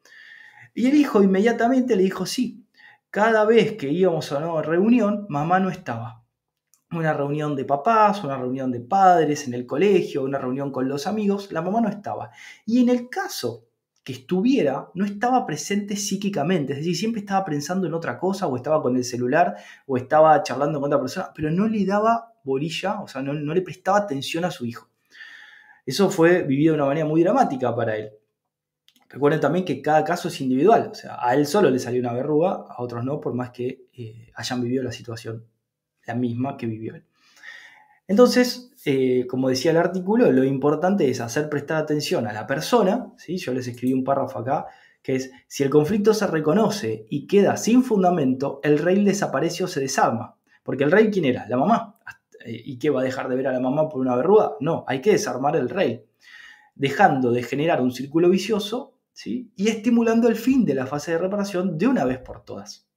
Y 0.73 0.87
el 0.87 0.95
hijo 0.95 1.21
inmediatamente 1.21 1.97
le 1.97 2.05
dijo, 2.05 2.27
sí, 2.27 2.65
cada 3.11 3.45
vez 3.45 3.77
que 3.77 3.89
íbamos 3.89 4.31
a 4.33 4.39
una 4.39 4.63
reunión, 4.63 5.27
mamá 5.29 5.61
no 5.61 5.71
estaba. 5.71 6.25
Una 6.91 7.13
reunión 7.13 7.55
de 7.55 7.65
papás, 7.65 8.25
una 8.25 8.37
reunión 8.39 8.71
de 8.71 8.81
padres 8.81 9.47
en 9.47 9.55
el 9.55 9.67
colegio, 9.67 10.23
una 10.23 10.39
reunión 10.39 10.73
con 10.73 10.89
los 10.89 11.07
amigos, 11.07 11.53
la 11.53 11.63
mamá 11.63 11.81
no 11.81 11.89
estaba. 11.89 12.31
Y 12.65 12.81
en 12.81 12.89
el 12.89 13.09
caso 13.09 13.67
que 14.03 14.13
estuviera, 14.15 14.89
no 14.95 15.05
estaba 15.05 15.45
presente 15.45 15.95
psíquicamente, 15.95 16.73
es 16.73 16.79
decir, 16.79 16.97
siempre 16.97 17.21
estaba 17.21 17.45
pensando 17.45 17.87
en 17.87 17.93
otra 17.93 18.19
cosa, 18.19 18.47
o 18.47 18.57
estaba 18.57 18.81
con 18.81 18.97
el 18.97 19.05
celular, 19.05 19.57
o 19.87 19.99
estaba 19.99 20.43
charlando 20.43 20.81
con 20.81 20.89
otra 20.89 21.01
persona, 21.01 21.31
pero 21.35 21.51
no 21.51 21.69
le 21.69 21.85
daba 21.85 22.33
bolilla, 22.43 23.03
o 23.03 23.09
sea, 23.09 23.21
no, 23.21 23.35
no 23.35 23.53
le 23.53 23.61
prestaba 23.61 23.99
atención 23.99 24.47
a 24.47 24.51
su 24.51 24.65
hijo. 24.65 24.89
Eso 25.85 26.11
fue 26.11 26.43
vivido 26.43 26.73
de 26.73 26.81
una 26.81 26.89
manera 26.89 27.07
muy 27.07 27.23
dramática 27.23 27.75
para 27.75 27.97
él. 27.97 28.11
Recuerden 29.09 29.41
también 29.41 29.65
que 29.65 29.81
cada 29.81 30.05
caso 30.05 30.29
es 30.29 30.41
individual, 30.41 30.91
o 30.93 30.95
sea, 30.95 31.17
a 31.19 31.35
él 31.35 31.47
solo 31.47 31.71
le 31.71 31.79
salió 31.79 32.01
una 32.01 32.13
verruga, 32.13 32.67
a 32.69 32.83
otros 32.83 33.05
no, 33.05 33.21
por 33.21 33.33
más 33.33 33.51
que 33.51 33.87
eh, 33.97 34.31
hayan 34.35 34.61
vivido 34.61 34.83
la 34.83 34.93
situación 34.93 35.45
la 36.09 36.15
misma 36.15 36.57
que 36.57 36.67
vivió 36.67 36.95
él. 36.95 37.05
Entonces, 38.07 38.73
eh, 38.85 39.27
como 39.29 39.49
decía 39.51 39.71
el 39.71 39.77
artículo, 39.77 40.33
lo 40.33 40.45
importante 40.45 41.09
es 41.09 41.21
hacer 41.21 41.49
prestar 41.49 41.77
atención 41.77 42.27
a 42.27 42.33
la 42.33 42.47
persona, 42.47 43.13
¿sí? 43.19 43.37
yo 43.37 43.53
les 43.53 43.67
escribí 43.69 43.93
un 43.93 44.05
párrafo 44.05 44.39
acá, 44.39 44.67
que 45.03 45.17
es, 45.17 45.31
si 45.47 45.63
el 45.63 45.71
conflicto 45.71 46.15
se 46.15 46.27
reconoce 46.27 47.07
y 47.11 47.27
queda 47.27 47.57
sin 47.57 47.85
fundamento, 47.85 48.61
el 48.63 48.79
rey 48.79 49.05
desaparece 49.05 49.65
o 49.65 49.69
se 49.69 49.81
desarma. 49.81 50.37
Porque 50.63 50.85
el 50.85 50.91
rey, 50.91 51.11
¿quién 51.11 51.27
era? 51.27 51.47
La 51.49 51.57
mamá. 51.57 51.99
¿Y 52.45 52.79
qué 52.79 52.91
va 52.91 53.01
a 53.01 53.05
dejar 53.05 53.29
de 53.29 53.37
ver 53.37 53.49
a 53.49 53.53
la 53.53 53.61
mamá 53.61 53.89
por 53.89 54.01
una 54.01 54.17
verruga? 54.17 54.53
No, 54.61 54.85
hay 54.87 55.01
que 55.01 55.13
desarmar 55.13 55.57
el 55.57 55.69
rey, 55.69 56.05
dejando 56.75 57.31
de 57.31 57.43
generar 57.43 57.81
un 57.81 57.91
círculo 57.91 58.29
vicioso 58.29 58.98
y 59.27 59.69
estimulando 59.69 60.29
el 60.29 60.37
fin 60.37 60.65
de 60.65 60.75
la 60.75 60.87
fase 60.87 61.13
de 61.13 61.19
reparación 61.19 61.77
de 61.79 61.87
una 61.87 62.05
vez 62.05 62.19
por 62.19 62.45
todas. 62.45 62.89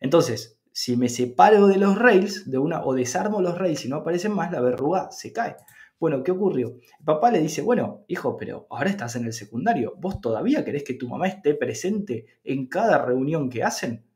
Entonces, 0.00 0.60
si 0.72 0.96
me 0.96 1.08
separo 1.08 1.66
de 1.66 1.78
los 1.78 1.98
rails 1.98 2.48
de 2.50 2.58
una, 2.58 2.84
o 2.84 2.94
desarmo 2.94 3.42
los 3.42 3.58
rails 3.58 3.84
y 3.84 3.88
no 3.88 3.96
aparecen 3.96 4.32
más, 4.32 4.52
la 4.52 4.60
verruga 4.60 5.10
se 5.10 5.32
cae. 5.32 5.56
Bueno, 5.98 6.22
¿qué 6.22 6.30
ocurrió? 6.30 6.78
El 7.00 7.04
papá 7.04 7.32
le 7.32 7.40
dice, 7.40 7.62
bueno, 7.62 8.04
hijo, 8.06 8.36
pero 8.36 8.68
ahora 8.70 8.88
estás 8.88 9.16
en 9.16 9.24
el 9.24 9.32
secundario, 9.32 9.94
¿vos 9.98 10.20
todavía 10.20 10.64
querés 10.64 10.84
que 10.84 10.94
tu 10.94 11.08
mamá 11.08 11.26
esté 11.26 11.54
presente 11.54 12.26
en 12.44 12.68
cada 12.68 13.04
reunión 13.04 13.50
que 13.50 13.64
hacen? 13.64 14.06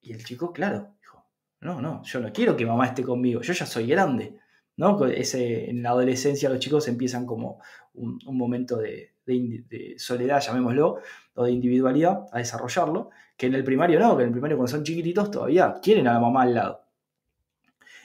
Y 0.00 0.12
el 0.12 0.24
chico, 0.24 0.52
claro, 0.52 0.94
dijo, 1.00 1.26
no, 1.60 1.80
no, 1.80 2.04
yo 2.04 2.20
no 2.20 2.32
quiero 2.32 2.56
que 2.56 2.64
mamá 2.64 2.86
esté 2.86 3.02
conmigo, 3.02 3.40
yo 3.40 3.52
ya 3.52 3.66
soy 3.66 3.88
grande. 3.88 4.38
¿No? 4.76 5.04
Ese, 5.06 5.70
en 5.70 5.82
la 5.82 5.90
adolescencia 5.90 6.48
los 6.48 6.58
chicos 6.58 6.88
empiezan 6.88 7.26
como 7.26 7.60
un 7.94 8.18
momento 8.36 8.76
de, 8.76 9.14
de, 9.26 9.94
soledad, 9.98 10.40
llamémoslo, 10.40 10.98
o 11.34 11.44
de 11.44 11.50
individualidad, 11.50 12.26
a 12.32 12.38
desarrollarlo, 12.38 13.10
que 13.36 13.46
en 13.46 13.54
el 13.54 13.64
primario 13.64 13.98
no, 13.98 14.16
que 14.16 14.22
en 14.22 14.28
el 14.28 14.32
primario 14.32 14.56
cuando 14.56 14.70
son 14.70 14.84
chiquititos 14.84 15.30
todavía 15.30 15.74
quieren 15.82 16.06
a 16.06 16.14
la 16.14 16.20
mamá 16.20 16.42
al 16.42 16.54
lado. 16.54 16.84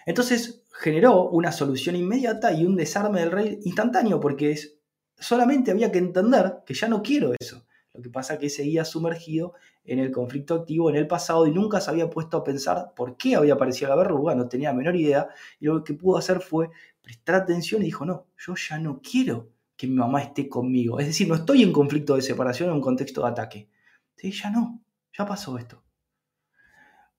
Entonces 0.05 0.63
generó 0.71 1.29
una 1.29 1.51
solución 1.51 1.95
inmediata 1.95 2.51
y 2.53 2.65
un 2.65 2.75
desarme 2.75 3.19
del 3.19 3.31
rey 3.31 3.59
instantáneo, 3.63 4.19
porque 4.19 4.51
es, 4.51 4.79
solamente 5.17 5.71
había 5.71 5.91
que 5.91 5.99
entender 5.99 6.59
que 6.65 6.73
ya 6.73 6.87
no 6.87 7.01
quiero 7.03 7.33
eso. 7.39 7.65
Lo 7.99 8.03
que 8.03 8.09
pasa 8.09 8.35
es 8.35 8.39
que 8.39 8.49
seguía 8.49 8.85
sumergido 8.85 9.55
en 9.83 9.99
el 9.99 10.09
conflicto 10.09 10.53
activo 10.53 10.89
en 10.89 10.95
el 10.95 11.05
pasado 11.05 11.45
y 11.45 11.51
nunca 11.51 11.81
se 11.81 11.91
había 11.91 12.09
puesto 12.09 12.37
a 12.37 12.43
pensar 12.45 12.93
por 12.95 13.17
qué 13.17 13.35
había 13.35 13.55
aparecido 13.55 13.89
la 13.89 13.97
verruga, 13.97 14.35
no 14.35 14.47
tenía 14.47 14.69
la 14.69 14.77
menor 14.77 14.95
idea, 14.95 15.27
y 15.59 15.65
lo 15.65 15.83
que 15.83 15.93
pudo 15.95 16.17
hacer 16.17 16.39
fue 16.39 16.69
prestar 17.01 17.35
atención 17.35 17.81
y 17.81 17.85
dijo, 17.85 18.05
no, 18.05 18.27
yo 18.37 18.55
ya 18.55 18.79
no 18.79 19.01
quiero 19.01 19.49
que 19.75 19.87
mi 19.87 19.95
mamá 19.95 20.21
esté 20.21 20.47
conmigo. 20.47 20.97
Es 21.01 21.07
decir, 21.07 21.27
no 21.27 21.35
estoy 21.35 21.61
en 21.63 21.73
conflicto 21.73 22.15
de 22.15 22.21
separación 22.21 22.69
o 22.69 22.75
en 22.75 22.81
contexto 22.81 23.21
de 23.23 23.27
ataque. 23.27 23.69
¿Sí? 24.15 24.31
Ya 24.31 24.49
no, 24.49 24.81
ya 25.17 25.25
pasó 25.25 25.57
esto. 25.57 25.83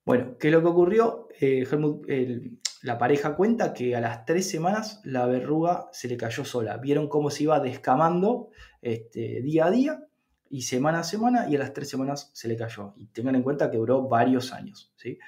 Bueno, 0.04 0.38
¿qué 0.38 0.48
es 0.48 0.52
lo 0.54 0.62
que 0.62 0.68
ocurrió? 0.68 1.28
Eh, 1.38 2.50
la 2.82 2.96
pareja 2.96 3.36
cuenta 3.36 3.74
que 3.74 3.94
a 3.94 4.00
las 4.00 4.24
tres 4.24 4.48
semanas 4.48 5.00
la 5.04 5.26
verruga 5.26 5.88
se 5.92 6.08
le 6.08 6.16
cayó 6.16 6.44
sola. 6.44 6.78
Vieron 6.78 7.08
cómo 7.08 7.30
se 7.30 7.44
iba 7.44 7.60
descamando 7.60 8.50
este, 8.80 9.42
día 9.42 9.66
a 9.66 9.70
día 9.70 10.09
y 10.50 10.62
semana 10.62 10.98
a 10.98 11.04
semana 11.04 11.48
y 11.48 11.54
a 11.54 11.60
las 11.60 11.72
tres 11.72 11.88
semanas 11.88 12.30
se 12.34 12.48
le 12.48 12.56
cayó. 12.56 12.92
Y 12.96 13.06
tengan 13.06 13.36
en 13.36 13.42
cuenta 13.42 13.70
que 13.70 13.78
duró 13.78 14.08
varios 14.08 14.52
años. 14.52 14.92
¿sí? 14.96 15.18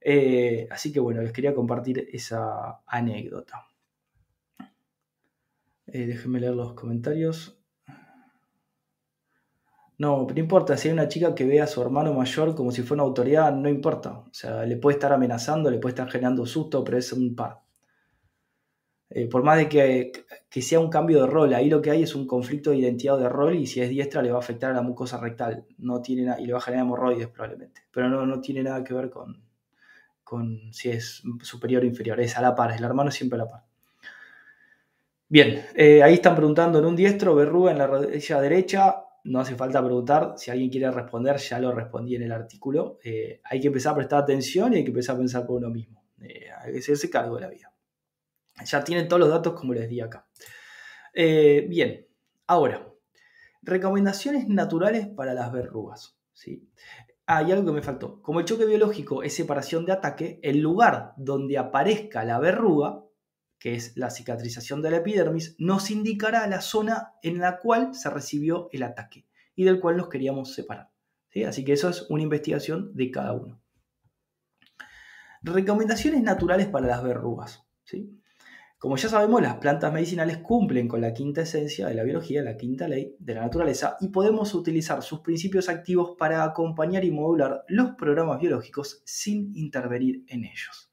Eh, 0.00 0.68
así 0.70 0.92
que 0.92 1.00
bueno, 1.00 1.20
les 1.20 1.32
quería 1.32 1.52
compartir 1.52 2.08
esa 2.12 2.80
anécdota. 2.86 3.66
Eh, 5.88 6.06
déjenme 6.06 6.40
leer 6.40 6.54
los 6.54 6.74
comentarios. 6.74 7.58
No, 9.98 10.26
no 10.26 10.38
importa, 10.38 10.76
si 10.76 10.88
hay 10.88 10.94
una 10.94 11.08
chica 11.08 11.34
que 11.34 11.46
ve 11.46 11.60
a 11.60 11.66
su 11.66 11.80
hermano 11.80 12.12
mayor 12.12 12.54
como 12.54 12.70
si 12.70 12.82
fuera 12.82 13.02
una 13.02 13.08
autoridad, 13.08 13.52
no 13.52 13.68
importa. 13.68 14.18
O 14.18 14.32
sea, 14.32 14.64
le 14.64 14.76
puede 14.76 14.94
estar 14.96 15.12
amenazando, 15.12 15.70
le 15.70 15.78
puede 15.78 15.92
estar 15.92 16.08
generando 16.10 16.46
susto, 16.46 16.84
pero 16.84 16.98
es 16.98 17.12
un 17.12 17.34
par. 17.34 17.65
Eh, 19.08 19.28
por 19.28 19.44
más 19.44 19.56
de 19.58 19.68
que, 19.68 20.60
sea 20.60 20.80
un 20.80 20.90
cambio 20.90 21.20
de 21.20 21.26
rol, 21.28 21.54
ahí 21.54 21.70
lo 21.70 21.80
que 21.80 21.90
hay 21.90 22.02
es 22.02 22.14
un 22.14 22.26
conflicto 22.26 22.70
de 22.70 22.78
identidad 22.78 23.18
de 23.18 23.28
rol 23.28 23.54
y 23.54 23.66
si 23.66 23.80
es 23.80 23.88
diestra 23.88 24.22
le 24.22 24.30
va 24.30 24.36
a 24.36 24.40
afectar 24.40 24.72
a 24.72 24.74
la 24.74 24.82
mucosa 24.82 25.18
rectal 25.18 25.64
no 25.78 26.00
tiene 26.02 26.34
y 26.40 26.46
le 26.46 26.52
va 26.52 26.58
a 26.58 26.62
generar 26.62 26.86
hemorroides 26.86 27.28
probablemente. 27.28 27.82
Pero 27.92 28.08
no, 28.08 28.26
no 28.26 28.40
tiene 28.40 28.62
nada 28.62 28.82
que 28.82 28.94
ver 28.94 29.10
con, 29.10 29.42
con 30.24 30.72
si 30.72 30.90
es 30.90 31.22
superior 31.42 31.84
o 31.84 31.86
inferior, 31.86 32.18
es 32.20 32.36
a 32.36 32.42
la 32.42 32.54
par, 32.54 32.72
el 32.72 32.82
hermano 32.82 33.10
siempre 33.10 33.38
a 33.38 33.44
la 33.44 33.50
par. 33.50 33.62
Bien, 35.28 35.64
eh, 35.74 36.02
ahí 36.02 36.14
están 36.14 36.34
preguntando 36.34 36.78
en 36.78 36.84
un 36.84 36.96
diestro, 36.96 37.34
verruga 37.34 37.72
en 37.72 37.78
la 37.78 37.86
rodilla 37.86 38.40
derecha. 38.40 39.02
No 39.24 39.40
hace 39.40 39.56
falta 39.56 39.84
preguntar, 39.84 40.34
si 40.36 40.50
alguien 40.50 40.70
quiere 40.70 40.90
responder, 40.90 41.36
ya 41.36 41.58
lo 41.58 41.72
respondí 41.72 42.14
en 42.14 42.22
el 42.22 42.32
artículo. 42.32 42.98
Eh, 43.04 43.40
hay 43.44 43.60
que 43.60 43.66
empezar 43.68 43.92
a 43.92 43.96
prestar 43.96 44.22
atención 44.22 44.72
y 44.72 44.76
hay 44.76 44.84
que 44.84 44.90
empezar 44.90 45.16
a 45.16 45.18
pensar 45.18 45.46
por 45.46 45.56
uno 45.56 45.70
mismo. 45.70 46.04
Hay 46.20 46.72
que 46.72 46.78
hacerse 46.78 47.10
cargo 47.10 47.36
de 47.36 47.40
la 47.40 47.48
vida. 47.48 47.72
Ya 48.64 48.84
tienen 48.84 49.08
todos 49.08 49.20
los 49.20 49.28
datos 49.28 49.54
como 49.54 49.74
les 49.74 49.88
di 49.88 50.00
acá. 50.00 50.26
bien, 51.14 52.06
ahora, 52.46 52.88
recomendaciones 53.62 54.48
naturales 54.48 55.06
para 55.08 55.34
las 55.34 55.52
verrugas. 55.52 56.16
¿sí? 56.32 56.68
Hay 57.26 57.52
algo 57.52 57.66
que 57.66 57.72
me 57.72 57.82
faltó. 57.82 58.22
Como 58.22 58.40
el 58.40 58.46
choque 58.46 58.64
biológico 58.64 59.22
es 59.22 59.34
separación 59.34 59.84
de 59.84 59.92
ataque, 59.92 60.40
el 60.42 60.60
lugar 60.60 61.12
donde 61.16 61.58
aparezca 61.58 62.24
la 62.24 62.38
verruga 62.38 63.06
que 63.58 63.74
es 63.74 63.96
la 63.96 64.10
cicatrización 64.10 64.82
de 64.82 64.90
la 64.90 64.98
epidermis, 64.98 65.56
nos 65.58 65.90
indicará 65.90 66.46
la 66.46 66.60
zona 66.60 67.14
en 67.22 67.38
la 67.38 67.58
cual 67.58 67.94
se 67.94 68.10
recibió 68.10 68.68
el 68.72 68.82
ataque 68.82 69.26
y 69.54 69.64
del 69.64 69.80
cual 69.80 69.96
nos 69.96 70.08
queríamos 70.08 70.54
separar. 70.54 70.90
¿sí? 71.30 71.44
Así 71.44 71.64
que 71.64 71.72
eso 71.72 71.88
es 71.88 72.06
una 72.10 72.22
investigación 72.22 72.94
de 72.94 73.10
cada 73.10 73.32
uno. 73.32 73.60
Recomendaciones 75.42 76.22
naturales 76.22 76.66
para 76.68 76.86
las 76.86 77.02
verrugas. 77.02 77.66
¿sí? 77.84 78.20
Como 78.78 78.98
ya 78.98 79.08
sabemos, 79.08 79.40
las 79.40 79.56
plantas 79.56 79.90
medicinales 79.90 80.38
cumplen 80.38 80.86
con 80.86 81.00
la 81.00 81.14
quinta 81.14 81.40
esencia 81.40 81.88
de 81.88 81.94
la 81.94 82.02
biología, 82.02 82.42
la 82.42 82.58
quinta 82.58 82.86
ley 82.86 83.16
de 83.18 83.34
la 83.34 83.40
naturaleza, 83.40 83.96
y 84.00 84.08
podemos 84.08 84.52
utilizar 84.54 85.02
sus 85.02 85.20
principios 85.20 85.70
activos 85.70 86.14
para 86.18 86.44
acompañar 86.44 87.02
y 87.02 87.10
modular 87.10 87.64
los 87.68 87.92
programas 87.92 88.38
biológicos 88.38 89.00
sin 89.06 89.56
intervenir 89.56 90.24
en 90.28 90.44
ellos. 90.44 90.92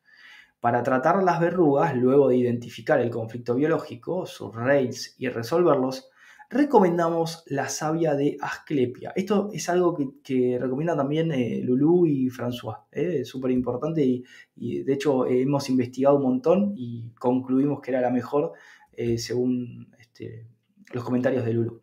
Para 0.61 0.81
tratar 0.81 1.21
las 1.23 1.41
verrugas, 1.41 1.93
luego 1.93 2.29
de 2.29 2.37
identificar 2.37 3.01
el 3.01 3.09
conflicto 3.09 3.53
biológico, 3.53 4.25
sus 4.25 4.55
rails 4.55 5.15
y 5.17 5.27
resolverlos, 5.27 6.09
recomendamos 6.53 7.43
la 7.47 7.67
savia 7.67 8.13
de 8.15 8.37
Asclepia. 8.39 9.11
Esto 9.15 9.49
es 9.51 9.67
algo 9.69 9.95
que, 9.95 10.09
que 10.23 10.57
recomienda 10.59 10.95
también 10.95 11.31
eh, 11.31 11.61
Lulú 11.63 12.05
y 12.05 12.29
François. 12.29 12.85
¿eh? 12.91 13.25
Súper 13.25 13.51
importante 13.51 14.23
y, 14.55 14.83
de 14.83 14.93
hecho 14.93 15.25
hemos 15.25 15.69
investigado 15.69 16.17
un 16.17 16.23
montón 16.23 16.73
y 16.77 17.09
concluimos 17.19 17.81
que 17.81 17.91
era 17.91 18.01
la 18.01 18.11
mejor 18.11 18.53
eh, 18.91 19.17
según 19.17 19.93
este, 19.99 20.45
los 20.93 21.03
comentarios 21.03 21.43
de 21.43 21.53
Lulú. 21.53 21.81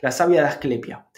La 0.00 0.12
savia 0.12 0.42
de 0.42 0.48
Asclepia. 0.48 1.08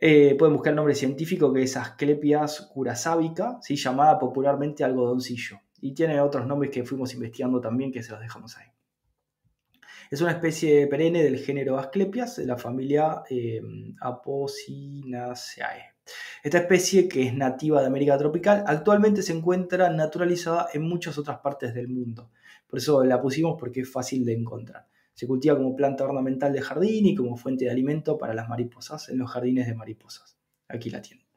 pueden 0.00 0.54
buscar 0.54 0.70
el 0.70 0.76
nombre 0.76 0.94
científico 0.94 1.52
que 1.52 1.62
es 1.62 1.76
Asclepias 1.76 2.70
curasábica, 2.72 3.58
¿sí? 3.60 3.76
llamada 3.76 4.18
popularmente 4.18 4.82
algodoncillo. 4.82 5.58
Y 5.82 5.92
tiene 5.94 6.20
otros 6.20 6.46
nombres 6.46 6.70
que 6.70 6.84
fuimos 6.84 7.12
investigando 7.14 7.60
también 7.60 7.92
que 7.92 8.02
se 8.02 8.12
los 8.12 8.20
dejamos 8.20 8.56
ahí. 8.56 8.66
Es 10.10 10.20
una 10.20 10.32
especie 10.32 10.88
perenne 10.88 11.22
del 11.22 11.38
género 11.38 11.78
Asclepias, 11.78 12.34
de 12.34 12.44
la 12.44 12.56
familia 12.56 13.22
eh, 13.30 13.62
Apocynaceae. 14.00 15.94
Esta 16.42 16.58
especie, 16.58 17.06
que 17.06 17.28
es 17.28 17.34
nativa 17.34 17.80
de 17.80 17.86
América 17.86 18.18
tropical, 18.18 18.64
actualmente 18.66 19.22
se 19.22 19.32
encuentra 19.32 19.88
naturalizada 19.88 20.66
en 20.74 20.82
muchas 20.82 21.16
otras 21.16 21.38
partes 21.38 21.74
del 21.74 21.86
mundo. 21.86 22.32
Por 22.66 22.80
eso 22.80 23.04
la 23.04 23.22
pusimos 23.22 23.56
porque 23.56 23.82
es 23.82 23.92
fácil 23.92 24.24
de 24.24 24.32
encontrar. 24.32 24.88
Se 25.14 25.28
cultiva 25.28 25.56
como 25.56 25.76
planta 25.76 26.02
ornamental 26.02 26.52
de 26.52 26.60
jardín 26.60 27.06
y 27.06 27.14
como 27.14 27.36
fuente 27.36 27.66
de 27.66 27.70
alimento 27.70 28.18
para 28.18 28.34
las 28.34 28.48
mariposas 28.48 29.10
en 29.10 29.18
los 29.18 29.30
jardines 29.30 29.68
de 29.68 29.76
mariposas. 29.76 30.36
Aquí 30.66 30.90
la 30.90 31.02
tienen. 31.02 31.29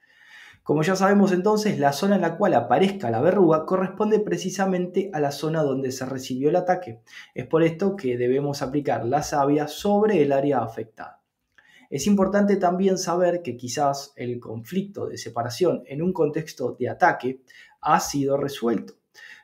Como 0.63 0.81
ya 0.81 0.95
sabemos 0.95 1.33
entonces, 1.33 1.77
la 1.77 1.91
zona 1.91 2.15
en 2.15 2.21
la 2.21 2.37
cual 2.37 2.53
aparezca 2.53 3.11
la 3.11 3.19
verruga 3.19 3.65
corresponde 3.65 4.21
precisamente 4.21 5.09
a 5.11 5.19
la 5.19 5.33
zona 5.33 5.61
donde 5.61 5.91
se 5.91 6.05
recibió 6.05 6.47
el 6.47 6.55
ataque. 6.55 7.01
Es 7.35 7.47
por 7.47 7.63
esto 7.63 7.97
que 7.97 8.17
debemos 8.17 8.61
aplicar 8.61 9.05
la 9.05 9.23
savia 9.23 9.67
sobre 9.67 10.21
el 10.21 10.31
área 10.31 10.59
afectada. 10.59 11.21
Es 11.89 12.07
importante 12.07 12.55
también 12.55 12.97
saber 12.97 13.41
que 13.41 13.57
quizás 13.57 14.13
el 14.15 14.39
conflicto 14.39 15.07
de 15.07 15.17
separación 15.17 15.83
en 15.85 16.01
un 16.01 16.13
contexto 16.13 16.77
de 16.79 16.87
ataque 16.87 17.41
ha 17.81 17.99
sido 17.99 18.37
resuelto, 18.37 18.93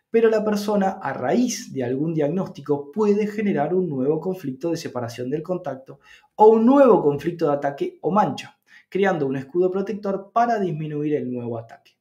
pero 0.09 0.29
la 0.29 0.45
persona 0.45 0.99
a 1.01 1.11
raíz 1.11 1.73
de 1.73 1.83
algún 1.83 2.13
diagnóstico 2.13 2.93
puede 2.93 3.27
generar 3.27 3.75
un 3.75 3.89
nuevo 3.89 4.21
conflicto 4.21 4.71
de 4.71 4.77
separación 4.77 5.29
del 5.29 5.43
contacto 5.43 5.99
o 6.35 6.47
un 6.47 6.65
nuevo 6.65 7.03
conflicto 7.03 7.47
de 7.47 7.55
ataque 7.55 7.97
o 7.99 8.09
mancha 8.09 8.58
creando 8.89 9.27
un 9.27 9.37
escudo 9.37 9.71
protector 9.71 10.31
para 10.33 10.59
disminuir 10.59 11.15
el 11.15 11.31
nuevo 11.31 11.57
ataque. 11.57 11.97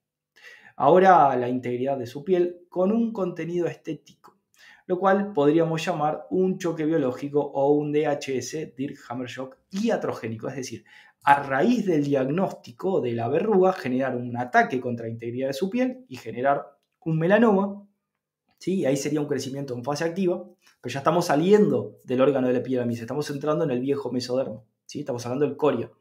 Ahora 0.77 1.37
la 1.37 1.49
integridad 1.49 1.99
de 1.99 2.07
su 2.07 2.25
piel 2.25 2.67
con 2.69 2.93
un 2.93 3.13
contenido 3.13 3.67
estético, 3.67 4.37
lo 4.87 4.99
cual 4.99 5.33
podríamos 5.33 5.85
llamar 5.85 6.27
un 6.31 6.59
choque 6.59 6.87
biológico 6.87 7.41
o 7.41 7.73
un 7.73 7.93
DHS, 7.93 8.75
Dirk 8.77 8.99
Hammershock, 9.09 9.59
iatrogénico, 9.71 10.49
es 10.49 10.57
decir, 10.57 10.85
a 11.25 11.43
raíz 11.43 11.85
del 11.85 12.05
diagnóstico 12.05 13.01
de 13.01 13.13
la 13.13 13.29
verruga, 13.29 13.73
generar 13.73 14.17
un 14.17 14.37
ataque 14.37 14.81
contra 14.81 15.07
la 15.07 15.13
integridad 15.13 15.49
de 15.49 15.53
su 15.53 15.69
piel 15.69 16.07
y 16.09 16.17
generar 16.17 16.65
un 17.01 17.19
melanoma, 17.19 17.87
¿sí? 18.59 18.87
ahí 18.87 18.97
sería 18.97 19.21
un 19.21 19.27
crecimiento 19.27 19.75
en 19.75 19.85
fase 19.85 20.05
activa, 20.05 20.43
pero 20.81 20.93
ya 20.93 21.01
estamos 21.01 21.27
saliendo 21.27 21.99
del 22.05 22.21
órgano 22.21 22.47
de 22.47 22.55
la 22.55 22.61
epidermis, 22.61 23.01
estamos 23.01 23.29
entrando 23.31 23.65
en 23.65 23.73
el 23.73 23.81
viejo 23.81 24.11
mesodermo, 24.11 24.65
¿sí? 24.87 25.01
estamos 25.01 25.27
hablando 25.27 25.45
del 25.45 25.57
corio 25.57 25.99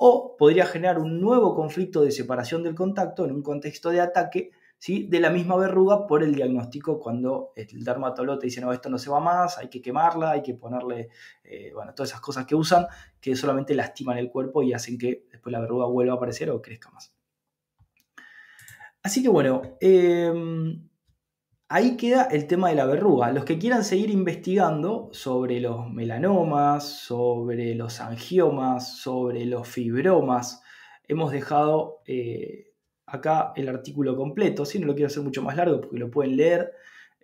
o 0.00 0.36
podría 0.38 0.64
generar 0.64 1.00
un 1.00 1.20
nuevo 1.20 1.56
conflicto 1.56 2.02
de 2.02 2.12
separación 2.12 2.62
del 2.62 2.76
contacto 2.76 3.24
en 3.24 3.32
un 3.32 3.42
contexto 3.42 3.90
de 3.90 4.00
ataque 4.00 4.52
¿sí? 4.78 5.08
de 5.08 5.18
la 5.18 5.28
misma 5.28 5.56
verruga 5.56 6.06
por 6.06 6.22
el 6.22 6.36
diagnóstico 6.36 7.00
cuando 7.00 7.52
el 7.56 7.82
dermatólogo 7.82 8.38
te 8.38 8.46
dice, 8.46 8.60
no, 8.60 8.72
esto 8.72 8.88
no 8.88 8.98
se 8.98 9.10
va 9.10 9.18
más, 9.18 9.58
hay 9.58 9.68
que 9.68 9.82
quemarla, 9.82 10.30
hay 10.30 10.42
que 10.42 10.54
ponerle, 10.54 11.08
eh, 11.42 11.72
bueno, 11.74 11.94
todas 11.94 12.10
esas 12.10 12.20
cosas 12.20 12.46
que 12.46 12.54
usan 12.54 12.86
que 13.20 13.34
solamente 13.34 13.74
lastiman 13.74 14.18
el 14.18 14.30
cuerpo 14.30 14.62
y 14.62 14.72
hacen 14.72 14.98
que 14.98 15.26
después 15.32 15.52
la 15.52 15.58
verruga 15.60 15.86
vuelva 15.86 16.12
a 16.12 16.16
aparecer 16.16 16.48
o 16.50 16.62
crezca 16.62 16.90
más. 16.90 17.12
Así 19.02 19.20
que 19.20 19.28
bueno, 19.28 19.62
em, 19.80 20.87
ahí 21.68 21.96
queda 21.96 22.24
el 22.24 22.46
tema 22.46 22.70
de 22.70 22.74
la 22.74 22.86
verruga. 22.86 23.30
Los 23.32 23.44
que 23.44 23.58
quieran 23.58 23.84
seguir 23.84 24.10
investigando 24.10 25.10
sobre 25.12 25.60
los 25.60 25.90
melanomas, 25.90 26.84
sobre 26.84 27.74
los 27.74 28.00
angiomas, 28.00 28.98
sobre 28.98 29.44
los 29.44 29.68
fibromas, 29.68 30.62
hemos 31.06 31.32
dejado 31.32 32.02
eh, 32.06 32.72
acá 33.06 33.52
el 33.56 33.68
artículo 33.68 34.16
completo. 34.16 34.64
Si 34.64 34.78
no 34.78 34.86
lo 34.86 34.94
quiero 34.94 35.08
hacer 35.08 35.22
mucho 35.22 35.42
más 35.42 35.56
largo 35.56 35.80
porque 35.80 35.98
lo 35.98 36.10
pueden 36.10 36.36
leer 36.36 36.72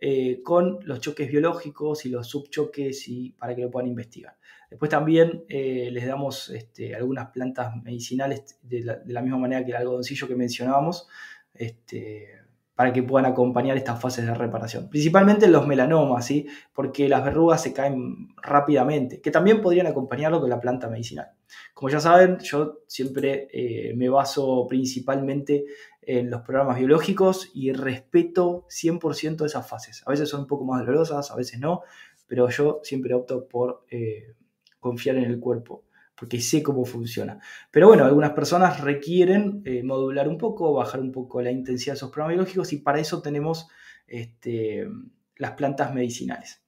eh, 0.00 0.42
con 0.42 0.80
los 0.82 1.00
choques 1.00 1.28
biológicos 1.30 2.04
y 2.04 2.10
los 2.10 2.28
subchoques 2.28 3.08
y 3.08 3.30
para 3.32 3.54
que 3.54 3.62
lo 3.62 3.70
puedan 3.70 3.88
investigar. 3.88 4.36
Después 4.68 4.90
también 4.90 5.44
eh, 5.48 5.88
les 5.92 6.06
damos 6.06 6.50
este, 6.50 6.94
algunas 6.94 7.30
plantas 7.30 7.74
medicinales 7.82 8.58
de 8.62 8.82
la, 9.06 9.22
misma 9.22 9.38
manera 9.38 9.64
que 9.64 9.70
el 9.70 9.76
algodoncillo 9.76 10.26
que 10.26 10.34
mencionábamos. 10.34 11.06
Este, 11.54 12.43
para 12.74 12.92
que 12.92 13.02
puedan 13.02 13.30
acompañar 13.30 13.76
estas 13.76 14.00
fases 14.00 14.26
de 14.26 14.34
reparación. 14.34 14.88
Principalmente 14.88 15.46
los 15.46 15.66
melanomas, 15.66 16.26
¿sí? 16.26 16.46
porque 16.72 17.08
las 17.08 17.24
verrugas 17.24 17.62
se 17.62 17.72
caen 17.72 18.34
rápidamente, 18.42 19.20
que 19.20 19.30
también 19.30 19.62
podrían 19.62 19.86
acompañarlo 19.86 20.40
con 20.40 20.50
la 20.50 20.60
planta 20.60 20.88
medicinal. 20.88 21.28
Como 21.72 21.88
ya 21.88 22.00
saben, 22.00 22.38
yo 22.40 22.80
siempre 22.88 23.48
eh, 23.52 23.94
me 23.94 24.08
baso 24.08 24.66
principalmente 24.68 25.66
en 26.02 26.30
los 26.30 26.42
programas 26.42 26.78
biológicos 26.78 27.50
y 27.54 27.72
respeto 27.72 28.66
100% 28.68 29.46
esas 29.46 29.68
fases. 29.68 30.02
A 30.06 30.10
veces 30.10 30.28
son 30.28 30.40
un 30.40 30.46
poco 30.48 30.64
más 30.64 30.80
dolorosas, 30.80 31.30
a 31.30 31.36
veces 31.36 31.60
no, 31.60 31.82
pero 32.26 32.48
yo 32.48 32.80
siempre 32.82 33.14
opto 33.14 33.46
por 33.46 33.84
eh, 33.90 34.34
confiar 34.80 35.16
en 35.16 35.24
el 35.24 35.38
cuerpo 35.38 35.84
porque 36.16 36.40
sé 36.40 36.62
cómo 36.62 36.84
funciona. 36.84 37.38
Pero 37.70 37.88
bueno, 37.88 38.04
algunas 38.04 38.32
personas 38.32 38.80
requieren 38.80 39.62
eh, 39.64 39.82
modular 39.82 40.28
un 40.28 40.38
poco, 40.38 40.72
bajar 40.72 41.00
un 41.00 41.12
poco 41.12 41.42
la 41.42 41.50
intensidad 41.50 41.94
de 41.94 41.96
esos 41.96 42.10
programas 42.10 42.36
biológicos 42.36 42.72
y 42.72 42.78
para 42.78 43.00
eso 43.00 43.20
tenemos 43.20 43.68
este, 44.06 44.88
las 45.36 45.52
plantas 45.52 45.92
medicinales. 45.92 46.62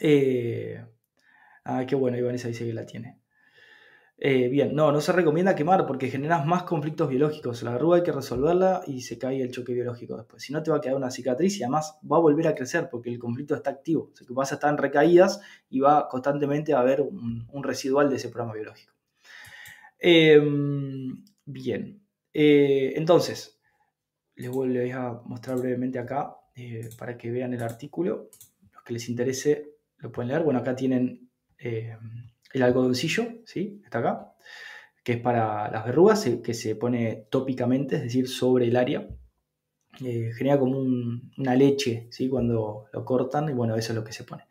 Eh, 0.00 0.84
ah, 1.64 1.84
qué 1.86 1.94
bueno, 1.94 2.24
Vanessa 2.24 2.48
dice 2.48 2.66
que 2.66 2.72
la 2.72 2.86
tiene. 2.86 3.23
Eh, 4.16 4.48
bien, 4.48 4.76
no, 4.76 4.92
no 4.92 5.00
se 5.00 5.10
recomienda 5.10 5.56
quemar 5.56 5.86
porque 5.86 6.08
generas 6.08 6.46
más 6.46 6.62
conflictos 6.62 7.08
biológicos. 7.08 7.62
La 7.62 7.72
verruga 7.72 7.96
hay 7.96 8.02
que 8.04 8.12
resolverla 8.12 8.82
y 8.86 9.00
se 9.00 9.18
cae 9.18 9.42
el 9.42 9.50
choque 9.50 9.74
biológico 9.74 10.16
después. 10.16 10.42
Si 10.42 10.52
no, 10.52 10.62
te 10.62 10.70
va 10.70 10.76
a 10.76 10.80
quedar 10.80 10.96
una 10.96 11.10
cicatriz 11.10 11.58
y 11.58 11.64
además 11.64 11.98
va 12.10 12.18
a 12.18 12.20
volver 12.20 12.46
a 12.46 12.54
crecer 12.54 12.88
porque 12.90 13.10
el 13.10 13.18
conflicto 13.18 13.54
está 13.54 13.70
activo. 13.70 14.10
O 14.12 14.16
sea 14.16 14.26
que 14.26 14.32
vas 14.32 14.52
a 14.52 14.54
estar 14.56 14.70
en 14.70 14.78
recaídas 14.78 15.40
y 15.68 15.80
va 15.80 16.08
constantemente 16.08 16.74
a 16.74 16.80
haber 16.80 17.00
un, 17.00 17.46
residual 17.62 18.08
de 18.08 18.16
ese 18.16 18.28
programa 18.28 18.54
biológico. 18.54 18.92
Em, 19.98 21.24
bien, 21.44 22.02
eh, 22.32 22.92
entonces, 22.96 23.58
les 24.36 24.50
voy 24.50 24.90
a 24.90 25.12
mostrar 25.24 25.58
brevemente 25.58 25.98
acá 25.98 26.36
eh, 26.54 26.88
para 26.98 27.16
que 27.16 27.30
vean 27.30 27.52
el 27.52 27.62
artículo. 27.62 28.30
Los 28.72 28.82
que 28.84 28.92
les 28.92 29.08
interese 29.08 29.76
lo 29.98 30.12
pueden 30.12 30.28
leer. 30.28 30.42
Bueno, 30.42 30.60
acá 30.60 30.76
tienen 30.76 31.30
el 32.54 32.62
algodoncillo, 32.62 33.26
¿sí? 33.44 33.82
Está 33.84 33.98
acá, 33.98 34.32
que 35.02 35.14
es 35.14 35.20
para 35.20 35.70
las 35.70 35.84
verrugas, 35.84 36.24
que 36.42 36.54
se 36.54 36.76
pone 36.76 37.26
tópicamente, 37.28 37.96
es 37.96 38.02
decir, 38.04 38.28
sobre 38.28 38.68
el 38.68 38.76
área. 38.76 39.06
Eh, 40.04 40.32
genera 40.36 40.58
como 40.58 40.78
una 40.78 41.54
leche, 41.56 42.06
¿sí? 42.10 42.28
Cuando 42.28 42.86
lo 42.92 43.04
cortan, 43.04 43.48
y 43.48 43.52
bueno, 43.52 43.74
eso 43.76 43.92
es 43.92 43.96
lo 43.96 44.04
que 44.04 44.12
se 44.12 44.24
pone. 44.24 44.46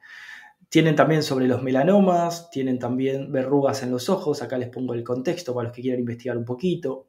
Tienen 0.67 0.95
también 0.95 1.23
sobre 1.23 1.47
los 1.47 1.63
melanomas, 1.63 2.49
tienen 2.51 2.77
también 2.77 3.31
verrugas 3.31 3.83
en 3.83 3.91
los 3.91 4.09
ojos, 4.09 4.41
acá 4.41 4.57
les 4.57 4.69
pongo 4.69 4.93
el 4.93 5.03
contexto 5.03 5.53
para 5.53 5.69
los 5.69 5.75
que 5.75 5.81
quieran 5.81 6.01
investigar 6.01 6.37
un 6.37 6.45
poquito. 6.45 7.07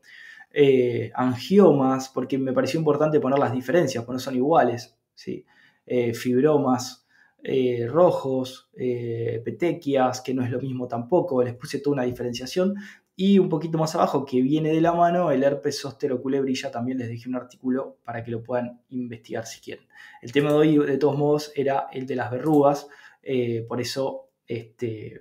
Eh, 0.52 1.10
angiomas, 1.14 2.08
porque 2.08 2.38
me 2.38 2.52
pareció 2.52 2.78
importante 2.78 3.18
poner 3.18 3.40
las 3.40 3.52
diferencias, 3.52 4.04
porque 4.04 4.14
no 4.14 4.20
son 4.20 4.36
iguales. 4.36 4.96
¿sí? 5.14 5.44
Eh, 5.86 6.14
fibromas, 6.14 7.03
eh, 7.46 7.86
rojos, 7.86 8.70
eh, 8.74 9.42
petequias, 9.44 10.22
que 10.22 10.32
no 10.32 10.42
es 10.42 10.50
lo 10.50 10.60
mismo 10.60 10.88
tampoco, 10.88 11.42
les 11.42 11.54
puse 11.54 11.78
toda 11.78 11.94
una 11.94 12.04
diferenciación. 12.04 12.74
Y 13.16 13.38
un 13.38 13.48
poquito 13.48 13.78
más 13.78 13.94
abajo, 13.94 14.24
que 14.24 14.40
viene 14.40 14.70
de 14.70 14.80
la 14.80 14.92
mano, 14.92 15.30
el 15.30 15.44
herpes 15.44 15.78
zóstero 15.78 16.20
culebrilla, 16.20 16.70
también 16.70 16.98
les 16.98 17.08
dejé 17.08 17.28
un 17.28 17.36
artículo 17.36 17.98
para 18.02 18.24
que 18.24 18.30
lo 18.30 18.42
puedan 18.42 18.80
investigar 18.88 19.46
si 19.46 19.60
quieren. 19.60 19.86
El 20.22 20.32
tema 20.32 20.50
de 20.50 20.56
hoy, 20.56 20.78
de 20.78 20.96
todos 20.96 21.16
modos, 21.18 21.52
era 21.54 21.86
el 21.92 22.06
de 22.06 22.16
las 22.16 22.30
verrugas, 22.30 22.88
eh, 23.22 23.64
por 23.68 23.80
eso 23.80 24.30
este, 24.46 25.20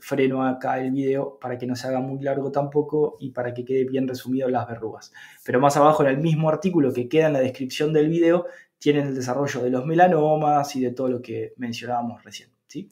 freno 0.00 0.44
acá 0.44 0.80
el 0.80 0.90
video 0.90 1.38
para 1.38 1.58
que 1.58 1.66
no 1.66 1.76
se 1.76 1.86
haga 1.86 2.00
muy 2.00 2.22
largo 2.22 2.50
tampoco 2.50 3.16
y 3.20 3.30
para 3.30 3.54
que 3.54 3.64
quede 3.64 3.84
bien 3.84 4.08
resumido 4.08 4.48
las 4.48 4.66
verrugas. 4.66 5.12
Pero 5.44 5.60
más 5.60 5.76
abajo 5.76 6.02
en 6.02 6.08
el 6.08 6.18
mismo 6.18 6.48
artículo 6.48 6.92
que 6.92 7.08
queda 7.08 7.26
en 7.28 7.34
la 7.34 7.40
descripción 7.40 7.92
del 7.92 8.08
video 8.08 8.46
tienen 8.80 9.08
el 9.08 9.14
desarrollo 9.14 9.62
de 9.62 9.70
los 9.70 9.86
melanomas 9.86 10.74
y 10.74 10.80
de 10.80 10.90
todo 10.90 11.08
lo 11.08 11.22
que 11.22 11.52
mencionábamos 11.58 12.24
recién. 12.24 12.48
¿sí? 12.66 12.90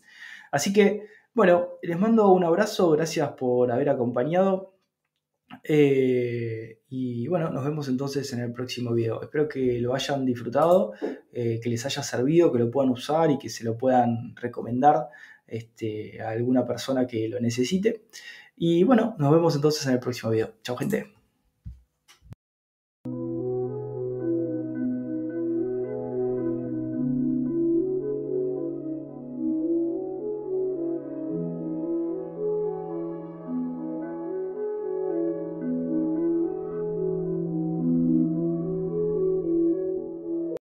Así 0.53 0.73
que, 0.73 1.07
bueno, 1.35 1.71
les 1.83 1.99
mando 1.99 2.31
un 2.31 2.45
abrazo, 2.45 2.91
gracias 2.91 3.31
por 3.33 3.73
haber 3.73 3.89
acompañado. 3.89 4.75
Eh, 5.65 6.81
y 6.91 7.27
bueno, 7.27 7.51
nos 7.51 7.65
vemos 7.65 7.89
entonces 7.89 8.31
en 8.35 8.41
el 8.41 8.53
próximo 8.53 8.93
video. 8.93 9.23
Espero 9.23 9.49
que 9.49 9.81
lo 9.81 9.95
hayan 9.95 10.27
disfrutado, 10.27 10.93
eh, 11.33 11.59
que 11.63 11.71
les 11.71 11.85
haya 11.87 12.03
servido, 12.03 12.53
que 12.53 12.59
lo 12.59 12.71
puedan 12.71 12.91
usar 12.91 13.31
y 13.31 13.39
que 13.39 13.49
se 13.49 13.65
lo 13.65 13.79
puedan 13.79 14.37
recomendar 14.37 15.09
este, 15.47 16.21
a 16.21 16.31
alguna 16.31 16.67
persona 16.67 17.07
que 17.07 17.29
lo 17.29 17.41
necesite. 17.41 18.03
Y 18.57 18.85
bueno, 18.85 19.17
nos 19.19 19.33
vemos 19.33 19.57
entonces 19.57 19.87
en 19.87 19.95
el 19.95 20.01
próximo 20.01 20.33
video. 20.33 20.55
Chao 20.63 20.77
gente. 20.77 21.18